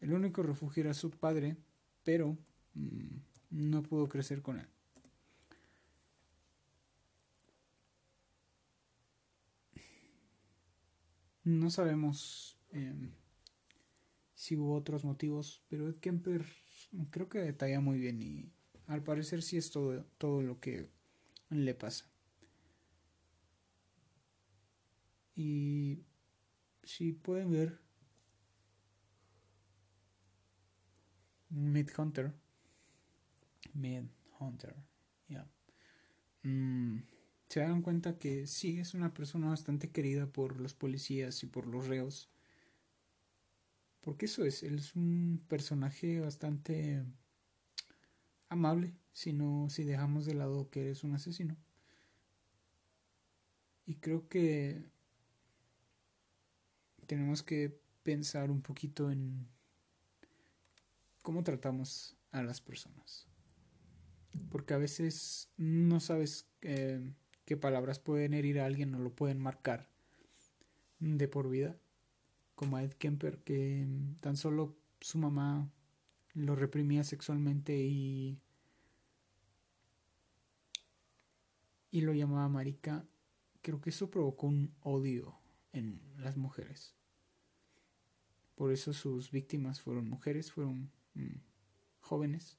El 0.00 0.12
único 0.12 0.42
refugio 0.42 0.82
era 0.82 0.94
su 0.94 1.10
padre, 1.10 1.56
pero 2.04 2.36
mm, 2.74 3.16
no 3.50 3.82
pudo 3.82 4.08
crecer 4.08 4.42
con 4.42 4.58
él. 4.58 4.66
No 11.44 11.70
sabemos 11.70 12.58
em, 12.70 13.12
si 14.34 14.56
hubo 14.56 14.74
otros 14.74 15.04
motivos, 15.04 15.62
pero 15.68 15.98
Kemper 16.00 16.44
creo 17.10 17.28
que 17.28 17.38
detalla 17.38 17.80
muy 17.80 17.98
bien 17.98 18.20
y 18.20 18.52
al 18.86 19.02
parecer 19.02 19.42
sí 19.42 19.56
es 19.56 19.70
todo, 19.70 20.04
todo 20.18 20.42
lo 20.42 20.60
que 20.60 20.90
le 21.50 21.74
pasa. 21.74 22.06
Y 25.34 26.02
si 26.82 27.12
pueden 27.12 27.50
ver 27.50 27.78
Mid 31.50 31.90
Hunter, 31.96 32.32
Mid 33.74 34.04
Hunter, 34.40 34.74
ya. 35.28 35.46
Mm, 36.42 36.98
se 37.48 37.60
dan 37.60 37.82
cuenta 37.82 38.18
que 38.18 38.46
sí 38.46 38.78
es 38.80 38.94
una 38.94 39.12
persona 39.14 39.48
bastante 39.48 39.90
querida 39.90 40.26
por 40.26 40.60
los 40.60 40.74
policías 40.74 41.42
y 41.42 41.46
por 41.46 41.66
los 41.66 41.86
reos. 41.86 42.30
Porque 44.00 44.26
eso 44.26 44.44
es, 44.44 44.62
él 44.62 44.78
es 44.78 44.94
un 44.94 45.44
personaje 45.48 46.20
bastante 46.20 47.04
amable 48.56 48.92
si 49.12 49.36
si 49.68 49.84
dejamos 49.84 50.26
de 50.26 50.34
lado 50.34 50.68
que 50.70 50.82
eres 50.82 51.04
un 51.04 51.14
asesino. 51.14 51.56
Y 53.86 53.94
creo 53.94 54.28
que 54.28 54.90
tenemos 57.06 57.42
que 57.42 57.80
pensar 58.02 58.50
un 58.50 58.60
poquito 58.60 59.10
en 59.10 59.46
cómo 61.22 61.42
tratamos 61.44 62.16
a 62.32 62.42
las 62.42 62.60
personas. 62.60 63.26
Porque 64.50 64.74
a 64.74 64.78
veces 64.78 65.48
no 65.56 66.00
sabes 66.00 66.48
qué 66.60 67.56
palabras 67.56 67.98
pueden 67.98 68.34
herir 68.34 68.60
a 68.60 68.66
alguien 68.66 68.94
o 68.94 68.98
lo 68.98 69.14
pueden 69.14 69.38
marcar 69.38 69.88
de 70.98 71.28
por 71.28 71.48
vida, 71.48 71.76
como 72.54 72.76
a 72.76 72.82
Ed 72.82 72.92
Kemper, 72.92 73.38
que 73.38 73.86
tan 74.20 74.36
solo 74.36 74.76
su 75.00 75.18
mamá 75.18 75.70
lo 76.34 76.54
reprimía 76.54 77.04
sexualmente 77.04 77.76
y, 77.76 78.40
y 81.96 82.02
lo 82.02 82.12
llamaba 82.12 82.46
marica, 82.50 83.08
creo 83.62 83.80
que 83.80 83.88
eso 83.88 84.10
provocó 84.10 84.48
un 84.48 84.74
odio 84.82 85.34
en 85.72 85.98
las 86.18 86.36
mujeres. 86.36 86.94
Por 88.54 88.70
eso 88.70 88.92
sus 88.92 89.30
víctimas 89.30 89.80
fueron 89.80 90.06
mujeres, 90.06 90.52
fueron 90.52 90.90
mm, 91.14 91.38
jóvenes. 92.00 92.58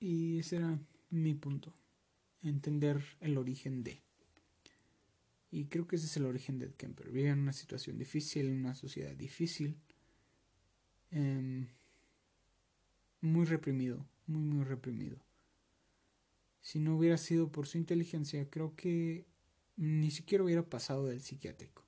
Y 0.00 0.38
ese 0.38 0.56
era 0.56 0.78
mi 1.10 1.34
punto, 1.34 1.74
entender 2.42 3.04
el 3.20 3.36
origen 3.36 3.84
de. 3.84 4.00
Y 5.50 5.66
creo 5.66 5.86
que 5.86 5.96
ese 5.96 6.06
es 6.06 6.16
el 6.16 6.24
origen 6.24 6.58
de 6.58 6.72
Kemper. 6.72 7.10
Vive 7.10 7.28
en 7.28 7.40
una 7.40 7.52
situación 7.52 7.98
difícil, 7.98 8.46
en 8.46 8.56
una 8.56 8.74
sociedad 8.74 9.14
difícil, 9.14 9.76
em, 11.10 11.66
muy 13.20 13.44
reprimido, 13.44 14.06
muy, 14.26 14.40
muy 14.40 14.64
reprimido. 14.64 15.18
Si 16.62 16.78
no 16.78 16.96
hubiera 16.96 17.18
sido 17.18 17.52
por 17.52 17.66
su 17.66 17.76
inteligencia, 17.76 18.48
creo 18.48 18.74
que 18.74 19.26
ni 19.76 20.10
siquiera 20.10 20.44
hubiera 20.44 20.62
pasado 20.62 21.06
del 21.06 21.20
psiquiátrico 21.20 21.82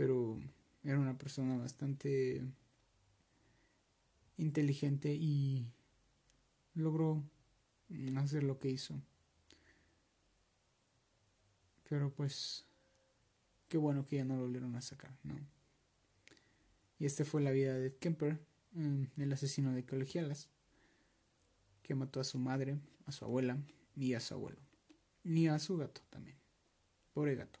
pero 0.00 0.40
era 0.82 0.98
una 0.98 1.18
persona 1.18 1.58
bastante 1.58 2.42
inteligente 4.38 5.12
y 5.12 5.66
logró 6.72 7.22
hacer 8.16 8.44
lo 8.44 8.58
que 8.58 8.70
hizo. 8.70 8.98
Pero 11.86 12.10
pues, 12.14 12.64
qué 13.68 13.76
bueno 13.76 14.06
que 14.06 14.16
ya 14.16 14.24
no 14.24 14.36
lo 14.36 14.44
volvieron 14.44 14.74
a 14.74 14.80
sacar, 14.80 15.14
¿no? 15.22 15.38
Y 16.98 17.04
esta 17.04 17.26
fue 17.26 17.42
la 17.42 17.50
vida 17.50 17.74
de 17.74 17.94
Kemper, 17.94 18.40
mm, 18.72 19.02
el 19.18 19.32
asesino 19.34 19.72
de 19.72 19.84
colegialas, 19.84 20.48
que 21.90 21.96
mató 21.96 22.20
a 22.20 22.24
su 22.24 22.38
madre, 22.38 22.78
a 23.06 23.10
su 23.10 23.24
abuela 23.24 23.58
y 23.96 24.14
a 24.14 24.20
su 24.20 24.34
abuelo. 24.34 24.60
Y 25.24 25.48
a 25.48 25.58
su 25.58 25.76
gato 25.76 26.00
también. 26.08 26.36
Pobre 27.12 27.34
gato. 27.34 27.58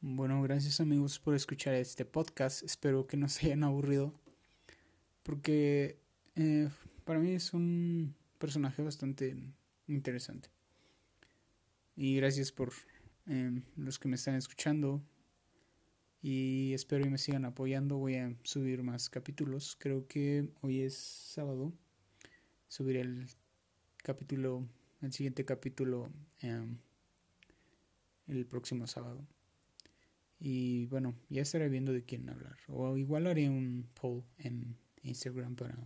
Bueno, 0.00 0.40
gracias 0.40 0.80
amigos 0.80 1.18
por 1.18 1.34
escuchar 1.34 1.74
este 1.74 2.06
podcast. 2.06 2.62
Espero 2.62 3.06
que 3.06 3.18
no 3.18 3.28
se 3.28 3.44
hayan 3.44 3.62
aburrido. 3.62 4.14
Porque 5.22 5.98
eh, 6.34 6.70
para 7.04 7.18
mí 7.18 7.32
es 7.32 7.52
un 7.52 8.14
personaje 8.38 8.82
bastante 8.82 9.36
interesante. 9.86 10.48
Y 11.94 12.16
gracias 12.16 12.52
por 12.52 12.72
eh, 13.28 13.62
los 13.76 13.98
que 13.98 14.08
me 14.08 14.16
están 14.16 14.34
escuchando. 14.34 15.02
Y 16.22 16.72
espero 16.72 17.04
que 17.04 17.10
me 17.10 17.18
sigan 17.18 17.44
apoyando. 17.44 17.98
Voy 17.98 18.16
a 18.16 18.34
subir 18.42 18.82
más 18.82 19.08
capítulos. 19.10 19.76
Creo 19.78 20.06
que 20.06 20.50
hoy 20.62 20.80
es 20.80 20.96
sábado. 20.96 21.72
Subiré 22.68 23.02
el 23.02 23.26
capítulo, 24.02 24.66
el 25.02 25.12
siguiente 25.12 25.44
capítulo 25.44 26.10
em, 26.40 26.78
el 28.26 28.46
próximo 28.46 28.86
sábado. 28.86 29.26
Y 30.38 30.86
bueno, 30.86 31.14
ya 31.28 31.42
estaré 31.42 31.68
viendo 31.68 31.92
de 31.92 32.04
quién 32.04 32.28
hablar. 32.28 32.56
O 32.68 32.96
igual 32.96 33.26
haré 33.26 33.48
un 33.48 33.88
poll 33.94 34.24
en 34.38 34.76
Instagram 35.02 35.54
para 35.54 35.76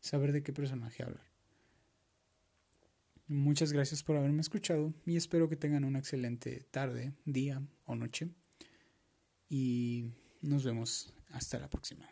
saber 0.00 0.32
de 0.32 0.42
qué 0.42 0.52
personaje 0.52 1.02
hablar. 1.02 1.29
Muchas 3.30 3.72
gracias 3.72 4.02
por 4.02 4.16
haberme 4.16 4.40
escuchado 4.40 4.92
y 5.06 5.16
espero 5.16 5.48
que 5.48 5.54
tengan 5.54 5.84
una 5.84 6.00
excelente 6.00 6.66
tarde, 6.72 7.14
día 7.24 7.62
o 7.84 7.94
noche 7.94 8.28
y 9.48 10.10
nos 10.42 10.64
vemos 10.64 11.14
hasta 11.30 11.60
la 11.60 11.70
próxima. 11.70 12.10